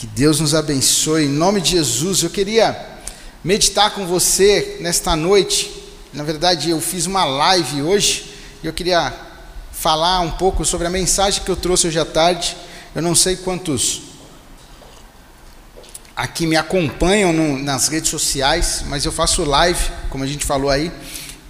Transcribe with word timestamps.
Que 0.00 0.06
Deus 0.06 0.40
nos 0.40 0.54
abençoe. 0.54 1.26
Em 1.26 1.28
nome 1.28 1.60
de 1.60 1.72
Jesus, 1.72 2.22
eu 2.22 2.30
queria 2.30 2.74
meditar 3.44 3.90
com 3.90 4.06
você 4.06 4.78
nesta 4.80 5.14
noite. 5.14 5.70
Na 6.10 6.24
verdade, 6.24 6.70
eu 6.70 6.80
fiz 6.80 7.04
uma 7.04 7.26
live 7.26 7.82
hoje 7.82 8.32
e 8.62 8.66
eu 8.66 8.72
queria 8.72 9.12
falar 9.70 10.20
um 10.20 10.30
pouco 10.30 10.64
sobre 10.64 10.86
a 10.86 10.90
mensagem 10.90 11.42
que 11.42 11.50
eu 11.50 11.54
trouxe 11.54 11.86
hoje 11.86 11.98
à 11.98 12.06
tarde. 12.06 12.56
Eu 12.94 13.02
não 13.02 13.14
sei 13.14 13.36
quantos 13.36 14.00
aqui 16.16 16.46
me 16.46 16.56
acompanham 16.56 17.30
no, 17.30 17.58
nas 17.58 17.88
redes 17.88 18.08
sociais, 18.08 18.82
mas 18.86 19.04
eu 19.04 19.12
faço 19.12 19.44
live, 19.44 19.84
como 20.08 20.24
a 20.24 20.26
gente 20.26 20.46
falou 20.46 20.70
aí, 20.70 20.90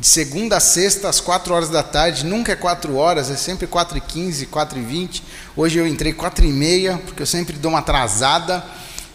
de 0.00 0.06
segunda 0.06 0.56
a 0.56 0.60
sexta, 0.60 1.10
às 1.10 1.20
4 1.20 1.52
horas 1.52 1.68
da 1.68 1.82
tarde, 1.82 2.24
nunca 2.24 2.52
é 2.52 2.56
4 2.56 2.96
horas, 2.96 3.30
é 3.30 3.36
sempre 3.36 3.66
4 3.66 3.98
e 3.98 4.00
15, 4.00 4.46
4 4.46 4.78
e 4.78 4.82
20. 4.82 5.22
Hoje 5.54 5.78
eu 5.78 5.86
entrei 5.86 6.14
4 6.14 6.42
e 6.42 6.48
meia, 6.48 6.98
porque 7.04 7.20
eu 7.22 7.26
sempre 7.26 7.58
dou 7.58 7.72
uma 7.72 7.80
atrasada, 7.80 8.64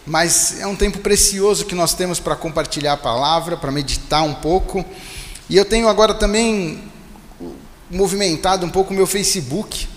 mas 0.06 0.60
é 0.60 0.66
um 0.66 0.76
tempo 0.76 1.00
precioso 1.00 1.64
que 1.64 1.74
nós 1.74 1.92
temos 1.92 2.20
para 2.20 2.36
compartilhar 2.36 2.92
a 2.92 2.96
palavra, 2.96 3.56
para 3.56 3.72
meditar 3.72 4.22
um 4.22 4.34
pouco. 4.34 4.84
E 5.50 5.56
eu 5.56 5.64
tenho 5.64 5.88
agora 5.88 6.14
também 6.14 6.84
movimentado 7.90 8.64
um 8.64 8.70
pouco 8.70 8.94
o 8.94 8.96
meu 8.96 9.08
Facebook, 9.08 9.88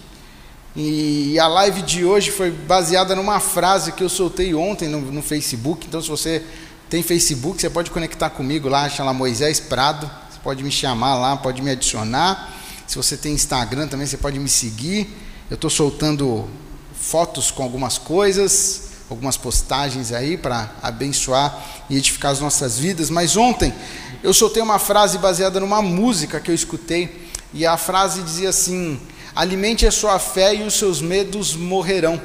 e 0.76 1.38
a 1.38 1.48
live 1.48 1.84
de 1.84 2.04
hoje 2.04 2.32
foi 2.32 2.50
baseada 2.50 3.16
numa 3.16 3.40
frase 3.40 3.92
que 3.92 4.04
eu 4.04 4.10
soltei 4.10 4.56
ontem 4.56 4.88
no, 4.88 5.02
no 5.02 5.22
Facebook. 5.22 5.86
Então, 5.86 6.02
se 6.02 6.10
você 6.10 6.44
tem 6.90 7.04
Facebook, 7.04 7.62
você 7.62 7.70
pode 7.70 7.92
conectar 7.92 8.32
comigo 8.32 8.68
lá, 8.68 8.90
chama 8.90 9.14
Moisés 9.14 9.60
Prado 9.60 10.10
pode 10.44 10.64
me 10.64 10.72
chamar 10.72 11.16
lá, 11.16 11.38
pode 11.38 11.62
me 11.62 11.72
adicionar. 11.72 12.54
Se 12.88 12.96
você 12.96 13.16
tem 13.16 13.34
Instagram 13.34 13.88
também, 13.88 14.08
você 14.08 14.18
pode 14.18 14.40
me 14.40 14.50
seguir. 14.50 15.16
Eu 15.50 15.56
estou 15.56 15.70
soltando 15.70 16.48
fotos 16.94 17.52
com 17.52 17.64
algumas 17.64 17.98
coisas, 17.98 18.90
algumas 19.10 19.38
postagens 19.38 20.12
aí 20.12 20.38
para 20.38 20.72
abençoar 20.82 21.58
e 21.90 21.98
edificar 21.98 22.32
as 22.32 22.40
nossas 22.40 22.78
vidas. 22.78 23.10
Mas 23.10 23.38
ontem 23.38 23.74
eu 24.22 24.34
soltei 24.34 24.62
uma 24.62 24.80
frase 24.80 25.18
baseada 25.18 25.60
numa 25.60 25.82
música 25.82 26.40
que 26.40 26.52
eu 26.52 26.56
escutei 26.56 27.30
e 27.54 27.66
a 27.66 27.78
frase 27.78 28.22
dizia 28.22 28.50
assim: 28.50 29.00
Alimente 29.36 29.88
a 29.88 29.92
sua 29.92 30.20
fé 30.20 30.56
e 30.56 30.64
os 30.64 30.74
seus 30.74 31.02
medos 31.02 31.56
morrerão. 31.56 32.22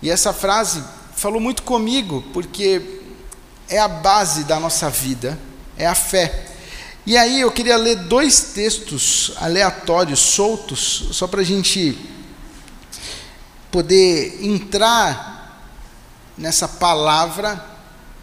E 0.00 0.10
essa 0.10 0.32
frase 0.32 0.82
falou 1.14 1.40
muito 1.40 1.62
comigo 1.62 2.22
porque 2.32 3.00
é 3.68 3.78
a 3.78 3.88
base 3.88 4.44
da 4.44 4.60
nossa 4.60 4.88
vida, 4.88 5.38
é 5.76 5.86
a 5.86 5.94
fé. 5.94 6.45
E 7.06 7.16
aí 7.16 7.40
eu 7.40 7.52
queria 7.52 7.76
ler 7.76 7.94
dois 7.94 8.52
textos 8.52 9.30
aleatórios, 9.36 10.18
soltos, 10.18 11.10
só 11.12 11.28
para 11.28 11.40
a 11.40 11.44
gente 11.44 11.96
poder 13.70 14.44
entrar 14.44 15.62
nessa 16.36 16.66
palavra 16.66 17.64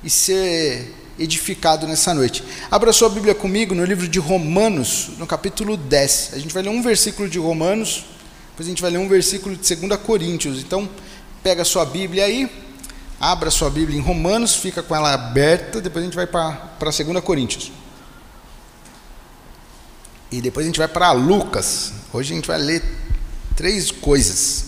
e 0.03 0.09
ser 0.09 0.93
edificado 1.17 1.87
nessa 1.87 2.13
noite. 2.13 2.43
Abra 2.69 2.91
sua 2.91 3.07
Bíblia 3.07 3.33
comigo 3.33 3.73
no 3.73 3.85
livro 3.85 4.05
de 4.05 4.19
Romanos, 4.19 5.11
no 5.17 5.25
capítulo 5.25 5.77
10. 5.77 6.31
A 6.33 6.39
gente 6.39 6.53
vai 6.53 6.61
ler 6.61 6.69
um 6.69 6.81
versículo 6.81 7.29
de 7.29 7.39
Romanos, 7.39 8.03
depois 8.49 8.67
a 8.67 8.69
gente 8.69 8.81
vai 8.81 8.91
ler 8.91 8.97
um 8.97 9.07
versículo 9.07 9.55
de 9.55 9.75
2 9.75 10.01
Coríntios. 10.01 10.59
Então, 10.59 10.89
pega 11.41 11.63
sua 11.63 11.85
Bíblia 11.85 12.25
aí, 12.25 12.51
abra 13.17 13.49
sua 13.49 13.69
Bíblia 13.69 13.97
em 13.97 14.01
Romanos, 14.01 14.55
fica 14.55 14.83
com 14.83 14.93
ela 14.93 15.13
aberta, 15.13 15.79
depois 15.79 16.03
a 16.03 16.05
gente 16.05 16.15
vai 16.17 16.27
para 16.27 16.69
2 16.79 17.23
Coríntios. 17.23 17.71
E 20.33 20.41
depois 20.41 20.65
a 20.65 20.67
gente 20.67 20.79
vai 20.79 20.87
para 20.87 21.11
Lucas. 21.11 21.93
Hoje 22.11 22.33
a 22.33 22.35
gente 22.35 22.47
vai 22.47 22.57
ler 22.57 22.83
três 23.55 23.91
coisas. 23.91 24.65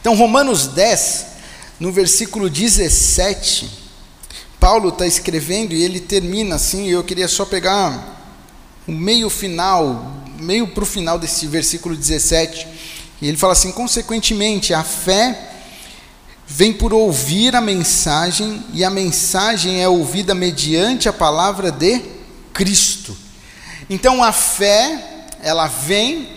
Então, 0.00 0.16
Romanos 0.16 0.66
10, 0.66 1.26
no 1.78 1.92
versículo 1.92 2.50
17, 2.50 3.70
Paulo 4.58 4.88
está 4.88 5.06
escrevendo 5.06 5.74
e 5.74 5.80
ele 5.84 6.00
termina 6.00 6.56
assim. 6.56 6.88
Eu 6.88 7.04
queria 7.04 7.28
só 7.28 7.44
pegar 7.44 8.34
o 8.84 8.90
meio 8.90 9.30
final, 9.30 10.12
meio 10.40 10.66
para 10.66 10.82
o 10.82 10.86
final 10.86 11.20
desse 11.20 11.46
versículo 11.46 11.94
17. 11.94 12.66
E 13.22 13.28
ele 13.28 13.36
fala 13.36 13.52
assim: 13.52 13.70
consequentemente, 13.70 14.74
a 14.74 14.82
fé 14.82 15.52
vem 16.48 16.72
por 16.72 16.92
ouvir 16.92 17.54
a 17.54 17.60
mensagem, 17.60 18.60
e 18.72 18.82
a 18.82 18.90
mensagem 18.90 19.80
é 19.80 19.88
ouvida 19.88 20.34
mediante 20.34 21.08
a 21.08 21.12
palavra 21.12 21.70
de 21.70 22.02
Cristo. 22.52 23.22
Então 23.88 24.22
a 24.22 24.32
fé, 24.32 25.26
ela 25.42 25.66
vem 25.66 26.28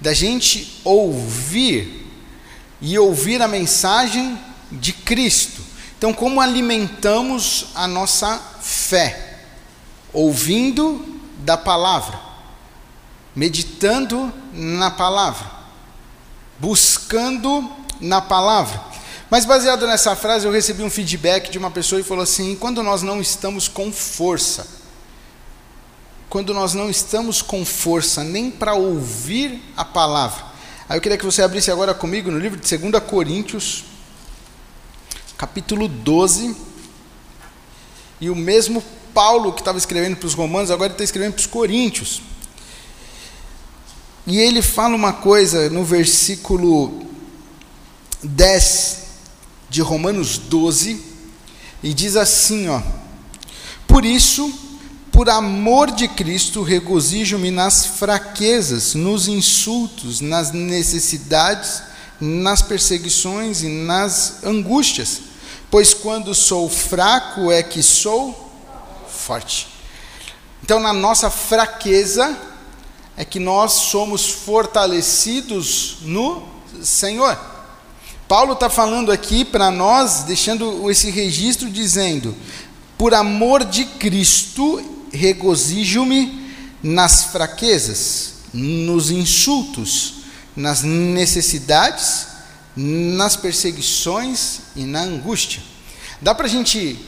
da 0.00 0.12
gente 0.12 0.80
ouvir 0.84 2.06
e 2.80 2.98
ouvir 2.98 3.40
a 3.40 3.48
mensagem 3.48 4.38
de 4.70 4.92
Cristo. 4.92 5.62
Então, 5.96 6.12
como 6.12 6.40
alimentamos 6.40 7.68
a 7.74 7.86
nossa 7.86 8.38
fé? 8.60 9.38
Ouvindo 10.12 11.02
da 11.38 11.56
palavra, 11.56 12.20
meditando 13.34 14.32
na 14.52 14.90
palavra, 14.90 15.50
buscando 16.58 17.70
na 18.00 18.20
palavra. 18.20 18.80
Mas 19.30 19.44
baseado 19.44 19.86
nessa 19.86 20.14
frase, 20.14 20.46
eu 20.46 20.52
recebi 20.52 20.82
um 20.82 20.90
feedback 20.90 21.50
de 21.50 21.58
uma 21.58 21.70
pessoa 21.70 22.00
e 22.00 22.04
falou 22.04 22.22
assim: 22.22 22.54
quando 22.54 22.82
nós 22.82 23.02
não 23.02 23.20
estamos 23.20 23.66
com 23.66 23.90
força, 23.90 24.66
quando 26.34 26.52
nós 26.52 26.74
não 26.74 26.90
estamos 26.90 27.40
com 27.40 27.64
força 27.64 28.24
nem 28.24 28.50
para 28.50 28.74
ouvir 28.74 29.62
a 29.76 29.84
palavra. 29.84 30.44
Aí 30.88 30.96
eu 30.96 31.00
queria 31.00 31.16
que 31.16 31.24
você 31.24 31.42
abrisse 31.42 31.70
agora 31.70 31.94
comigo 31.94 32.28
no 32.28 32.40
livro 32.40 32.58
de 32.58 32.76
2 32.76 33.04
Coríntios, 33.04 33.84
capítulo 35.38 35.86
12. 35.86 36.56
E 38.20 38.28
o 38.28 38.34
mesmo 38.34 38.82
Paulo 39.14 39.52
que 39.52 39.60
estava 39.60 39.78
escrevendo 39.78 40.16
para 40.16 40.26
os 40.26 40.34
romanos, 40.34 40.72
agora 40.72 40.90
está 40.90 41.04
escrevendo 41.04 41.34
para 41.34 41.40
os 41.40 41.46
coríntios. 41.46 42.20
E 44.26 44.40
ele 44.40 44.60
fala 44.60 44.96
uma 44.96 45.12
coisa 45.12 45.70
no 45.70 45.84
versículo 45.84 47.06
10 48.24 49.02
de 49.70 49.80
Romanos 49.82 50.36
12, 50.36 51.00
e 51.80 51.94
diz 51.94 52.16
assim, 52.16 52.66
ó: 52.66 52.82
Por 53.86 54.04
isso 54.04 54.52
por 55.14 55.30
amor 55.30 55.92
de 55.92 56.08
Cristo, 56.08 56.64
regozijo-me 56.64 57.48
nas 57.52 57.86
fraquezas, 57.86 58.96
nos 58.96 59.28
insultos, 59.28 60.20
nas 60.20 60.50
necessidades, 60.50 61.84
nas 62.20 62.60
perseguições 62.60 63.62
e 63.62 63.68
nas 63.68 64.42
angústias, 64.42 65.20
pois 65.70 65.94
quando 65.94 66.34
sou 66.34 66.68
fraco 66.68 67.52
é 67.52 67.62
que 67.62 67.80
sou 67.80 68.52
forte. 69.08 69.68
Então, 70.64 70.80
na 70.80 70.92
nossa 70.92 71.30
fraqueza 71.30 72.36
é 73.16 73.24
que 73.24 73.38
nós 73.38 73.72
somos 73.72 74.28
fortalecidos 74.28 75.98
no 76.00 76.42
Senhor. 76.82 77.38
Paulo 78.26 78.54
está 78.54 78.68
falando 78.68 79.12
aqui 79.12 79.44
para 79.44 79.70
nós, 79.70 80.24
deixando 80.24 80.90
esse 80.90 81.08
registro, 81.08 81.70
dizendo: 81.70 82.34
por 82.98 83.14
amor 83.14 83.64
de 83.64 83.84
Cristo, 83.84 84.93
regozijo-me 85.14 86.50
nas 86.82 87.24
fraquezas, 87.24 88.34
nos 88.52 89.10
insultos, 89.10 90.14
nas 90.54 90.82
necessidades, 90.82 92.26
nas 92.76 93.36
perseguições 93.36 94.60
e 94.76 94.84
na 94.84 95.00
angústia. 95.00 95.62
Dá 96.20 96.34
para 96.34 96.46
a 96.46 96.50
gente 96.50 96.98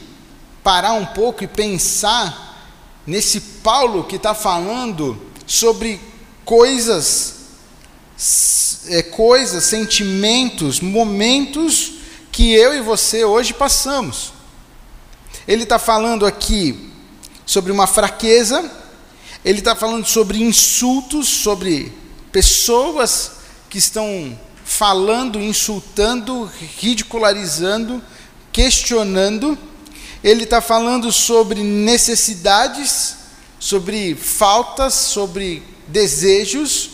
parar 0.63 0.93
um 0.93 1.05
pouco 1.05 1.43
e 1.43 1.47
pensar 1.47 2.45
nesse 3.05 3.39
Paulo 3.39 4.03
que 4.03 4.15
está 4.15 4.33
falando 4.33 5.21
sobre 5.45 5.99
coisas, 6.43 7.35
é, 8.87 9.01
coisas, 9.03 9.63
sentimentos, 9.63 10.79
momentos 10.79 11.93
que 12.31 12.53
eu 12.53 12.73
e 12.73 12.81
você 12.81 13.23
hoje 13.23 13.53
passamos. 13.53 14.33
Ele 15.47 15.63
está 15.63 15.79
falando 15.79 16.25
aqui 16.25 16.86
sobre 17.47 17.71
uma 17.71 17.87
fraqueza, 17.87 18.69
ele 19.43 19.59
está 19.59 19.73
falando 19.73 20.05
sobre 20.05 20.43
insultos, 20.43 21.29
sobre 21.29 21.93
pessoas 22.31 23.31
que 23.69 23.77
estão 23.77 24.37
falando, 24.65 25.39
insultando, 25.39 26.51
ridicularizando, 26.77 28.03
questionando. 28.51 29.57
Ele 30.21 30.43
está 30.43 30.59
falando 30.59 31.09
sobre 31.13 31.63
necessidades, 31.63 33.15
sobre 33.57 34.13
faltas, 34.13 34.93
sobre 34.93 35.63
desejos, 35.87 36.89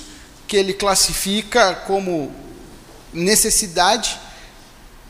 que 0.47 0.55
ele 0.55 0.73
classifica 0.73 1.73
como 1.87 2.31
necessidade. 3.11 4.19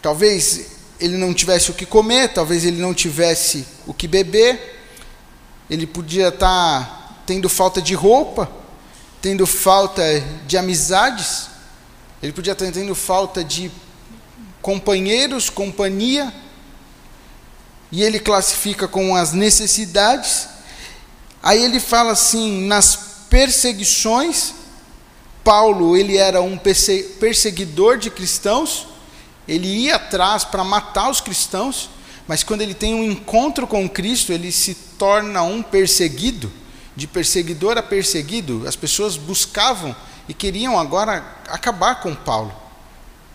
Talvez 0.01 0.67
ele 1.01 1.17
não 1.17 1.33
tivesse 1.33 1.69
o 1.69 1.73
que 1.73 1.85
comer, 1.85 2.31
talvez 2.31 2.63
ele 2.63 2.81
não 2.81 2.93
tivesse 2.93 3.65
o 3.85 3.93
que 3.93 4.07
beber, 4.07 4.72
ele 5.69 5.87
podia 5.87 6.29
estar 6.29 6.39
tá 6.39 7.09
tendo 7.25 7.47
falta 7.49 7.81
de 7.81 7.93
roupa, 7.93 8.49
tendo 9.21 9.45
falta 9.45 10.03
de 10.45 10.57
amizades, 10.57 11.47
ele 12.21 12.33
podia 12.33 12.53
estar 12.53 12.65
tá 12.65 12.71
tendo 12.71 12.93
falta 12.93 13.43
de 13.43 13.71
companheiros, 14.61 15.49
companhia, 15.49 16.33
e 17.91 18.01
ele 18.01 18.19
classifica 18.19 18.87
com 18.87 19.15
as 19.15 19.33
necessidades. 19.33 20.47
Aí 21.41 21.63
ele 21.63 21.79
fala 21.79 22.13
assim, 22.13 22.65
nas 22.65 22.95
perseguições, 23.29 24.53
Paulo, 25.43 25.97
ele 25.97 26.17
era 26.17 26.41
um 26.41 26.57
perseguidor 26.57 27.97
de 27.97 28.09
cristãos, 28.09 28.87
ele 29.47 29.67
ia 29.67 29.97
atrás 29.97 30.45
para 30.45 30.63
matar 30.63 31.09
os 31.09 31.19
cristãos, 31.19 31.89
mas 32.27 32.43
quando 32.43 32.61
ele 32.61 32.73
tem 32.73 32.95
um 32.95 33.03
encontro 33.03 33.67
com 33.67 33.87
Cristo, 33.89 34.31
ele 34.31 34.51
se 34.51 34.75
torna 34.97 35.43
um 35.43 35.61
perseguido, 35.61 36.51
de 36.95 37.07
perseguidor 37.07 37.77
a 37.77 37.83
perseguido. 37.83 38.63
As 38.67 38.75
pessoas 38.75 39.17
buscavam 39.17 39.95
e 40.27 40.33
queriam 40.33 40.79
agora 40.79 41.37
acabar 41.49 42.01
com 42.01 42.15
Paulo. 42.15 42.53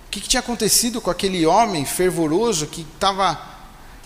O 0.07 0.11
que, 0.11 0.21
que 0.21 0.29
tinha 0.29 0.41
acontecido 0.41 1.01
com 1.01 1.11
aquele 1.11 1.45
homem 1.45 1.85
fervoroso 1.85 2.67
que 2.67 2.81
estava 2.81 3.39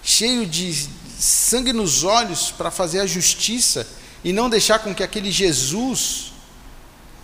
cheio 0.03 0.47
de 0.47 0.89
sangue 1.19 1.73
nos 1.73 2.03
olhos 2.03 2.51
para 2.51 2.73
fazer 2.73 2.99
a 2.99 3.07
justiça 3.07 3.87
e 4.25 4.33
não 4.33 4.51
deixar 4.51 4.81
com 4.81 4.93
que 4.93 5.03
aquele 5.05 5.31
Jesus 5.31 6.33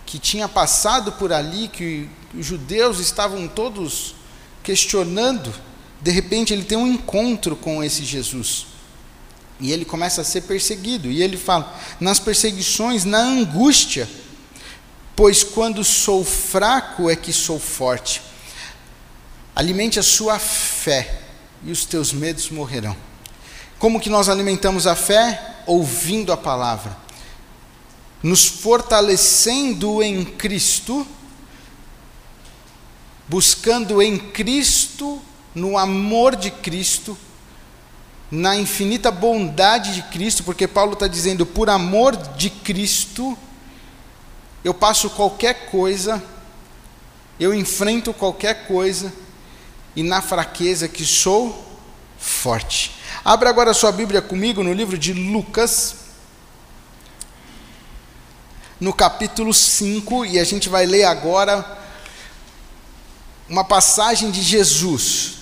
que 0.05 0.17
tinha 0.17 0.47
passado 0.47 1.11
por 1.11 1.33
ali, 1.33 1.67
que 1.67 2.09
os 2.33 2.45
judeus 2.45 2.99
estavam 2.99 3.47
todos 3.47 4.15
questionando, 4.63 5.53
de 6.01 6.11
repente 6.11 6.53
ele 6.53 6.63
tem 6.63 6.77
um 6.77 6.87
encontro 6.87 7.55
com 7.55 7.83
esse 7.83 8.05
Jesus. 8.05 8.67
E 9.59 9.71
ele 9.71 9.83
começa 9.83 10.21
a 10.21 10.23
ser 10.23 10.41
perseguido. 10.41 11.11
E 11.11 11.21
ele 11.21 11.37
fala: 11.37 11.77
nas 11.99 12.19
perseguições, 12.19 13.03
na 13.03 13.19
angústia, 13.19 14.09
pois 15.15 15.43
quando 15.43 15.83
sou 15.83 16.23
fraco 16.23 17.09
é 17.09 17.15
que 17.15 17.33
sou 17.33 17.59
forte. 17.59 18.21
Alimente 19.53 19.99
a 19.99 20.03
sua 20.03 20.39
fé, 20.39 21.21
e 21.65 21.71
os 21.71 21.83
teus 21.83 22.13
medos 22.13 22.49
morrerão. 22.49 22.95
Como 23.77 23.99
que 23.99 24.09
nós 24.09 24.29
alimentamos 24.29 24.87
a 24.87 24.95
fé? 24.95 25.57
Ouvindo 25.65 26.31
a 26.31 26.37
palavra, 26.37 26.97
nos 28.23 28.45
fortalecendo 28.45 30.01
em 30.01 30.23
Cristo, 30.23 31.05
buscando 33.27 34.01
em 34.01 34.17
Cristo, 34.17 35.21
no 35.59 35.77
amor 35.77 36.35
de 36.35 36.49
Cristo, 36.49 37.17
na 38.31 38.55
infinita 38.55 39.11
bondade 39.11 39.93
de 39.93 40.03
Cristo, 40.03 40.43
porque 40.43 40.67
Paulo 40.67 40.93
está 40.93 41.07
dizendo, 41.07 41.45
por 41.45 41.69
amor 41.69 42.15
de 42.15 42.49
Cristo, 42.49 43.37
eu 44.63 44.73
passo 44.73 45.09
qualquer 45.09 45.69
coisa, 45.69 46.23
eu 47.39 47.53
enfrento 47.53 48.13
qualquer 48.13 48.67
coisa, 48.67 49.11
e 49.95 50.03
na 50.03 50.21
fraqueza 50.21 50.87
que 50.87 51.05
sou, 51.05 51.65
forte. 52.17 52.95
Abra 53.25 53.49
agora 53.49 53.73
sua 53.73 53.91
Bíblia 53.91 54.21
comigo 54.21 54.63
no 54.63 54.73
livro 54.73 54.97
de 54.97 55.11
Lucas, 55.11 55.95
no 58.79 58.93
capítulo 58.93 59.53
5, 59.53 60.25
e 60.25 60.39
a 60.39 60.43
gente 60.43 60.69
vai 60.69 60.85
ler 60.85 61.03
agora 61.03 61.77
uma 63.49 63.65
passagem 63.65 64.31
de 64.31 64.41
Jesus. 64.41 65.38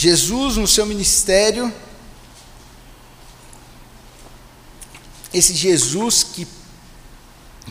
Jesus, 0.00 0.56
no 0.56 0.68
seu 0.68 0.86
ministério, 0.86 1.74
esse 5.34 5.52
Jesus 5.52 6.22
que 6.22 6.46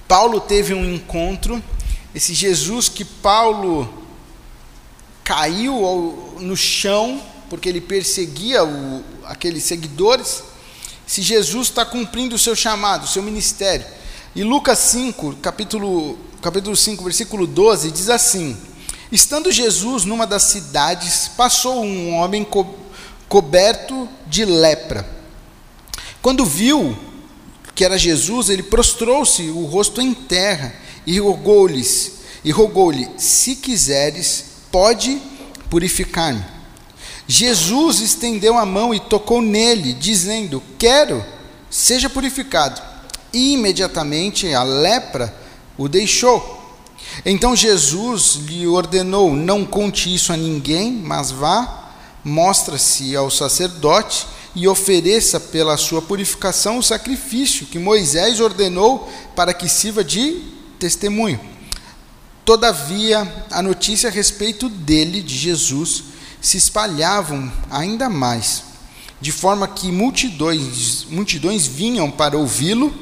Paulo 0.09 0.41
teve 0.41 0.73
um 0.73 0.93
encontro, 0.93 1.63
esse 2.13 2.33
Jesus 2.33 2.89
que 2.89 3.05
Paulo 3.05 3.87
caiu 5.23 6.35
no 6.41 6.57
chão 6.57 7.23
porque 7.49 7.69
ele 7.69 7.79
perseguia 7.79 8.61
o, 8.61 9.05
aqueles 9.23 9.63
seguidores. 9.63 10.43
Se 11.05 11.21
Jesus 11.21 11.69
está 11.69 11.85
cumprindo 11.85 12.35
o 12.35 12.39
seu 12.39 12.57
chamado, 12.57 13.05
o 13.05 13.07
seu 13.07 13.23
ministério. 13.23 13.85
E 14.35 14.43
Lucas 14.43 14.79
5, 14.79 15.37
capítulo, 15.37 16.19
capítulo 16.41 16.75
5, 16.75 17.01
versículo 17.05 17.47
12, 17.47 17.89
diz 17.89 18.09
assim: 18.09 18.57
Estando 19.11 19.51
Jesus 19.51 20.03
numa 20.03 20.27
das 20.27 20.43
cidades, 20.43 21.29
passou 21.29 21.83
um 21.83 22.13
homem 22.15 22.43
co 22.43 22.65
coberto 23.29 24.07
de 24.25 24.45
lepra. 24.45 25.07
Quando 26.21 26.45
viu 26.45 26.97
que 27.75 27.85
era 27.85 27.97
Jesus, 27.97 28.49
ele 28.49 28.63
prostrou-se 28.63 29.43
o 29.49 29.65
rosto 29.65 30.01
em 30.01 30.13
terra 30.13 30.73
e 31.05 31.19
rogou-lhes, 31.19 32.13
e 32.43 32.51
rogou-lhe: 32.51 33.09
Se 33.17 33.55
quiseres, 33.55 34.45
pode 34.71 35.21
purificar-me. 35.69 36.43
Jesus 37.27 37.99
estendeu 37.99 38.57
a 38.57 38.65
mão 38.65 38.93
e 38.93 38.99
tocou 38.99 39.41
nele, 39.41 39.93
dizendo: 39.93 40.63
Quero, 40.79 41.23
seja 41.69 42.09
purificado. 42.09 42.81
E 43.33 43.53
imediatamente 43.53 44.53
a 44.53 44.63
lepra 44.63 45.33
o 45.77 45.87
deixou. 45.87 46.56
Então 47.25 47.55
Jesus 47.55 48.39
lhe 48.47 48.67
ordenou: 48.67 49.35
Não 49.35 49.65
conte 49.65 50.13
isso 50.13 50.31
a 50.31 50.37
ninguém, 50.37 50.91
mas 50.91 51.31
vá, 51.31 51.91
mostra-se 52.23 53.15
ao 53.15 53.29
sacerdote 53.31 54.27
e 54.55 54.67
ofereça 54.67 55.39
pela 55.39 55.77
sua 55.77 56.01
purificação 56.01 56.79
o 56.79 56.83
sacrifício 56.83 57.67
que 57.67 57.77
Moisés 57.77 58.39
ordenou 58.39 59.11
para 59.35 59.53
que 59.53 59.69
sirva 59.69 60.03
de 60.03 60.41
testemunho. 60.79 61.39
Todavia, 62.43 63.45
a 63.51 63.61
notícia 63.61 64.09
a 64.09 64.11
respeito 64.11 64.69
dele, 64.69 65.21
de 65.21 65.37
Jesus, 65.37 66.05
se 66.41 66.57
espalhavam 66.57 67.51
ainda 67.69 68.09
mais, 68.09 68.63
de 69.19 69.31
forma 69.31 69.67
que 69.67 69.91
multidões, 69.91 71.05
multidões 71.09 71.67
vinham 71.67 72.09
para 72.09 72.37
ouvi-lo 72.37 72.93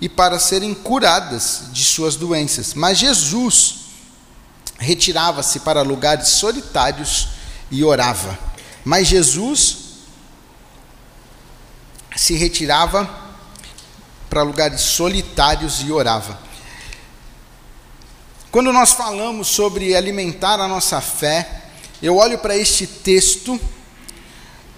e 0.00 0.08
para 0.08 0.38
serem 0.38 0.74
curadas 0.74 1.64
de 1.72 1.84
suas 1.84 2.16
doenças. 2.16 2.74
Mas 2.74 2.98
Jesus 2.98 3.80
retirava-se 4.78 5.60
para 5.60 5.82
lugares 5.82 6.28
solitários 6.28 7.28
e 7.70 7.84
orava. 7.84 8.38
Mas 8.84 9.08
Jesus 9.08 9.76
se 12.16 12.34
retirava 12.34 13.08
para 14.28 14.42
lugares 14.42 14.80
solitários 14.80 15.80
e 15.80 15.92
orava. 15.92 16.38
Quando 18.50 18.72
nós 18.72 18.92
falamos 18.92 19.48
sobre 19.48 19.94
alimentar 19.94 20.58
a 20.58 20.66
nossa 20.66 21.00
fé, 21.00 21.62
eu 22.02 22.16
olho 22.16 22.38
para 22.38 22.56
este 22.56 22.86
texto 22.86 23.60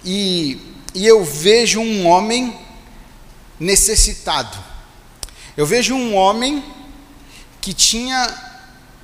e, 0.03 0.59
e 0.93 1.07
eu 1.07 1.23
vejo 1.23 1.79
um 1.79 2.05
homem 2.05 2.59
necessitado. 3.59 4.72
Eu 5.55 5.65
vejo 5.65 5.93
um 5.93 6.15
homem 6.15 6.63
que 7.61 7.73
tinha 7.73 8.27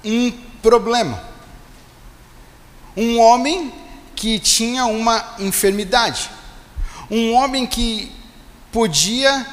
um 0.04 0.32
problema. 0.62 1.22
Um 2.98 3.20
homem 3.20 3.74
que 4.16 4.40
tinha 4.40 4.86
uma 4.86 5.36
enfermidade. 5.40 6.30
Um 7.10 7.34
homem 7.34 7.66
que 7.66 8.12
podia 8.72 9.46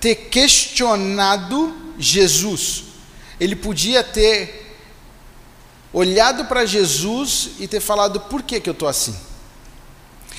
ter 0.00 0.14
questionado 0.14 1.74
Jesus. 1.98 2.84
Ele 3.40 3.56
podia 3.56 4.04
ter 4.04 4.76
olhado 5.92 6.44
para 6.44 6.66
Jesus 6.66 7.50
e 7.58 7.66
ter 7.66 7.80
falado: 7.80 8.20
por 8.20 8.42
que, 8.42 8.60
que 8.60 8.68
eu 8.68 8.72
estou 8.72 8.88
assim? 8.88 9.16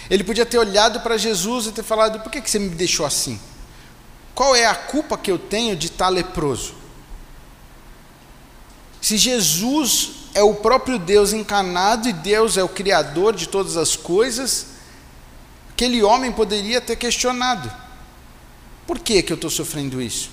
Ele 0.09 0.24
podia 0.24 0.45
ter 0.45 0.59
olhado 0.59 1.00
para 1.00 1.17
Jesus 1.17 1.65
e 1.65 1.71
ter 1.71 1.83
falado: 1.83 2.19
por 2.19 2.31
que, 2.31 2.41
que 2.41 2.50
você 2.50 2.59
me 2.59 2.69
deixou 2.69 3.05
assim? 3.05 3.39
Qual 4.36 4.54
é 4.54 4.65
a 4.65 4.75
culpa 4.75 5.18
que 5.18 5.32
eu 5.32 5.39
tenho 5.39 5.77
de 5.77 5.88
estar 5.88 6.10
leproso? 6.10 6.75
Se 9.01 9.18
Jesus 9.18 10.12
é 10.34 10.44
o 10.44 10.56
próprio 10.56 11.00
Deus 11.00 11.32
encarnado 11.32 12.10
e 12.10 12.13
Deus 12.13 12.58
é 12.58 12.63
o 12.63 12.68
Criador 12.68 13.34
de 13.34 13.48
todas 13.48 13.77
as 13.77 13.96
coisas, 13.96 14.68
aquele 15.72 16.04
homem 16.04 16.34
poderia 16.34 16.82
ter 16.82 16.98
questionado: 16.98 17.72
por 18.86 19.00
que, 19.00 19.24
que 19.24 19.32
eu 19.32 19.36
estou 19.36 19.50
sofrendo 19.50 20.01
isso? 20.01 20.30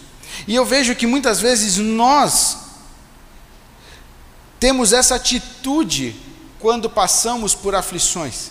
E 0.49 0.55
eu 0.55 0.65
vejo 0.65 0.97
que 0.97 1.07
muitas 1.07 1.41
vezes 1.41 1.77
nós 1.77 2.57
temos 4.59 4.93
essa 4.93 5.15
atitude 5.15 6.17
quando 6.59 6.91
passamos 6.91 7.55
por 7.55 7.75
aflições. 7.75 8.51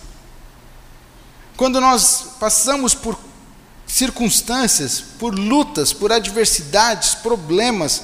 Quando 1.58 1.81
nós 1.81 2.36
passamos 2.39 2.93
por 2.96 3.17
circunstâncias, 3.91 5.01
por 5.19 5.38
lutas, 5.38 5.91
por 5.91 6.12
adversidades, 6.12 7.13
problemas, 7.15 8.03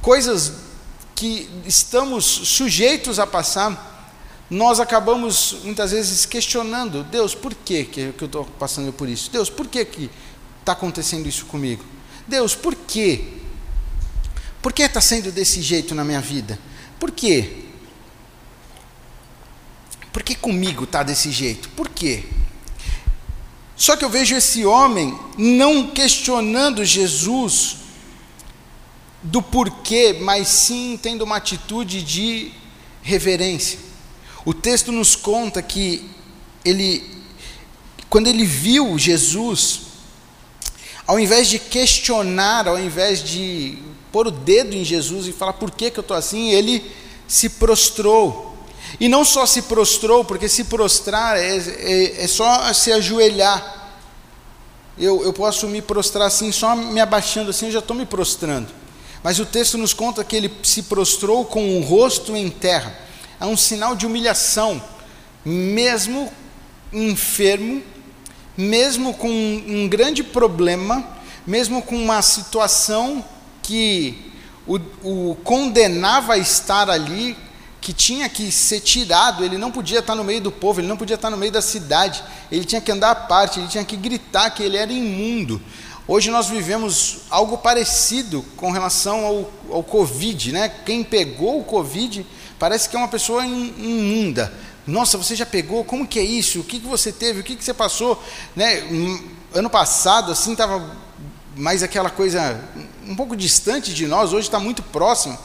coisas 0.00 0.52
que 1.14 1.48
estamos 1.66 2.24
sujeitos 2.24 3.18
a 3.18 3.26
passar, 3.26 3.90
nós 4.48 4.80
acabamos 4.80 5.58
muitas 5.64 5.90
vezes 5.92 6.24
questionando: 6.24 7.04
Deus, 7.04 7.34
por 7.34 7.54
que, 7.54 7.84
que 7.84 8.00
eu 8.00 8.26
estou 8.26 8.44
passando 8.58 8.92
por 8.92 9.08
isso? 9.08 9.30
Deus, 9.30 9.50
por 9.50 9.66
que, 9.66 9.84
que 9.84 10.10
está 10.60 10.72
acontecendo 10.72 11.28
isso 11.28 11.44
comigo? 11.46 11.84
Deus, 12.26 12.54
por 12.54 12.74
quê? 12.74 13.38
Por 14.62 14.72
que 14.72 14.82
está 14.82 15.00
sendo 15.00 15.30
desse 15.30 15.60
jeito 15.60 15.94
na 15.94 16.04
minha 16.04 16.20
vida? 16.20 16.58
Por 16.98 17.10
quê? 17.10 17.62
por 20.12 20.22
que 20.22 20.34
comigo 20.34 20.84
está 20.84 21.02
desse 21.02 21.32
jeito? 21.32 21.70
Por 21.70 21.88
quê? 21.88 22.24
Só 23.76 23.96
que 23.96 24.04
eu 24.04 24.10
vejo 24.10 24.34
esse 24.34 24.64
homem 24.64 25.18
não 25.36 25.88
questionando 25.88 26.84
Jesus 26.84 27.76
do 29.22 29.40
porquê, 29.40 30.18
mas 30.20 30.48
sim 30.48 30.98
tendo 31.00 31.22
uma 31.22 31.36
atitude 31.36 32.02
de 32.02 32.52
reverência. 33.02 33.78
O 34.44 34.52
texto 34.52 34.90
nos 34.90 35.14
conta 35.14 35.62
que 35.62 36.08
ele, 36.64 37.04
quando 38.10 38.26
ele 38.26 38.44
viu 38.44 38.98
Jesus, 38.98 39.80
ao 41.06 41.18
invés 41.18 41.48
de 41.48 41.58
questionar, 41.58 42.66
ao 42.66 42.78
invés 42.78 43.22
de 43.22 43.78
pôr 44.10 44.26
o 44.26 44.30
dedo 44.30 44.74
em 44.74 44.84
Jesus 44.84 45.26
e 45.26 45.32
falar 45.32 45.54
por 45.54 45.70
que, 45.70 45.90
que 45.90 45.98
eu 45.98 46.02
estou 46.02 46.16
assim, 46.16 46.50
ele 46.50 46.84
se 47.26 47.48
prostrou. 47.48 48.51
E 49.00 49.08
não 49.08 49.24
só 49.24 49.46
se 49.46 49.62
prostrou, 49.62 50.24
porque 50.24 50.48
se 50.48 50.64
prostrar 50.64 51.36
é, 51.36 51.56
é, 51.56 52.24
é 52.24 52.26
só 52.26 52.72
se 52.72 52.92
ajoelhar. 52.92 53.90
Eu, 54.98 55.24
eu 55.24 55.32
posso 55.32 55.66
me 55.68 55.80
prostrar 55.80 56.26
assim, 56.26 56.52
só 56.52 56.76
me 56.76 57.00
abaixando 57.00 57.50
assim, 57.50 57.66
eu 57.66 57.72
já 57.72 57.78
estou 57.78 57.96
me 57.96 58.04
prostrando. 58.04 58.68
Mas 59.22 59.38
o 59.38 59.46
texto 59.46 59.78
nos 59.78 59.94
conta 59.94 60.24
que 60.24 60.36
ele 60.36 60.52
se 60.62 60.82
prostrou 60.82 61.44
com 61.44 61.78
o 61.78 61.82
rosto 61.82 62.36
em 62.36 62.50
terra. 62.50 62.98
É 63.40 63.46
um 63.46 63.56
sinal 63.56 63.96
de 63.96 64.04
humilhação, 64.04 64.82
mesmo 65.44 66.30
enfermo, 66.92 67.82
mesmo 68.56 69.14
com 69.14 69.30
um 69.30 69.88
grande 69.88 70.22
problema, 70.22 71.06
mesmo 71.46 71.82
com 71.82 71.96
uma 71.96 72.20
situação 72.20 73.24
que 73.62 74.32
o, 74.66 74.78
o 75.02 75.34
condenava 75.42 76.34
a 76.34 76.38
estar 76.38 76.90
ali, 76.90 77.36
que 77.82 77.92
tinha 77.92 78.28
que 78.28 78.52
ser 78.52 78.80
tirado, 78.80 79.44
ele 79.44 79.58
não 79.58 79.72
podia 79.72 79.98
estar 79.98 80.14
no 80.14 80.22
meio 80.22 80.40
do 80.40 80.52
povo, 80.52 80.80
ele 80.80 80.86
não 80.86 80.96
podia 80.96 81.16
estar 81.16 81.28
no 81.28 81.36
meio 81.36 81.50
da 81.50 81.60
cidade, 81.60 82.22
ele 82.50 82.64
tinha 82.64 82.80
que 82.80 82.92
andar 82.92 83.10
à 83.10 83.14
parte, 83.14 83.58
ele 83.58 83.66
tinha 83.66 83.84
que 83.84 83.96
gritar 83.96 84.50
que 84.50 84.62
ele 84.62 84.76
era 84.76 84.92
imundo. 84.92 85.60
Hoje 86.06 86.30
nós 86.30 86.46
vivemos 86.46 87.22
algo 87.28 87.58
parecido 87.58 88.44
com 88.56 88.70
relação 88.70 89.24
ao, 89.24 89.50
ao 89.76 89.82
Covid, 89.82 90.52
né? 90.52 90.68
Quem 90.86 91.02
pegou 91.02 91.60
o 91.60 91.64
Covid 91.64 92.24
parece 92.56 92.88
que 92.88 92.94
é 92.94 92.98
uma 92.98 93.08
pessoa 93.08 93.44
imunda. 93.44 94.52
Nossa, 94.86 95.18
você 95.18 95.34
já 95.34 95.46
pegou? 95.46 95.84
Como 95.84 96.06
que 96.06 96.20
é 96.20 96.24
isso? 96.24 96.60
O 96.60 96.64
que, 96.64 96.78
que 96.78 96.86
você 96.86 97.10
teve? 97.10 97.40
O 97.40 97.42
que, 97.42 97.56
que 97.56 97.64
você 97.64 97.74
passou? 97.74 98.22
Né? 98.54 98.84
Ano 99.52 99.68
passado, 99.68 100.30
assim, 100.30 100.52
estava 100.52 100.88
mais 101.56 101.82
aquela 101.82 102.10
coisa 102.10 102.60
um 103.06 103.16
pouco 103.16 103.36
distante 103.36 103.92
de 103.92 104.06
nós, 104.06 104.32
hoje 104.32 104.46
está 104.46 104.60
muito 104.60 104.82
próximo. 104.84 105.36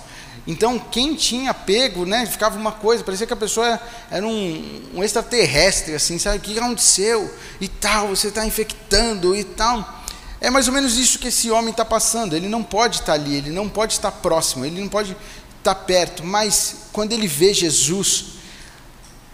Então, 0.48 0.80
quem 0.80 1.14
tinha 1.14 1.54
pego, 1.54 2.06
né, 2.06 2.26
ficava 2.26 2.58
uma 2.58 2.72
coisa, 2.72 3.04
parecia 3.04 3.28
que 3.28 3.34
a 3.34 3.38
pessoa 3.38 3.80
era 4.10 4.26
um, 4.26 4.82
um 4.96 5.04
extraterrestre, 5.04 5.94
assim, 5.94 6.18
sabe? 6.18 6.38
O 6.38 6.40
que 6.40 6.58
aconteceu? 6.58 7.30
E 7.60 7.68
tal, 7.68 8.08
você 8.08 8.30
está 8.30 8.46
infectando 8.46 9.36
e 9.36 9.44
tal. 9.44 10.06
É 10.40 10.50
mais 10.50 10.68
ou 10.68 10.74
menos 10.74 10.98
isso 10.98 11.20
que 11.20 11.28
esse 11.28 11.52
homem 11.52 11.72
está 11.72 11.84
passando. 11.84 12.34
Ele 12.34 12.48
não 12.48 12.64
pode 12.64 13.02
estar 13.02 13.08
tá 13.08 13.14
ali, 13.14 13.36
ele 13.36 13.50
não 13.50 13.68
pode 13.68 13.94
estar 13.94 14.12
próximo, 14.12 14.66
ele 14.66 14.80
não 14.80 14.88
pode 14.88 15.12
estar 15.58 15.76
tá 15.76 15.76
perto. 15.76 16.24
Mas 16.24 16.88
quando 16.94 17.12
ele 17.12 17.28
vê 17.28 17.54
Jesus, 17.54 18.38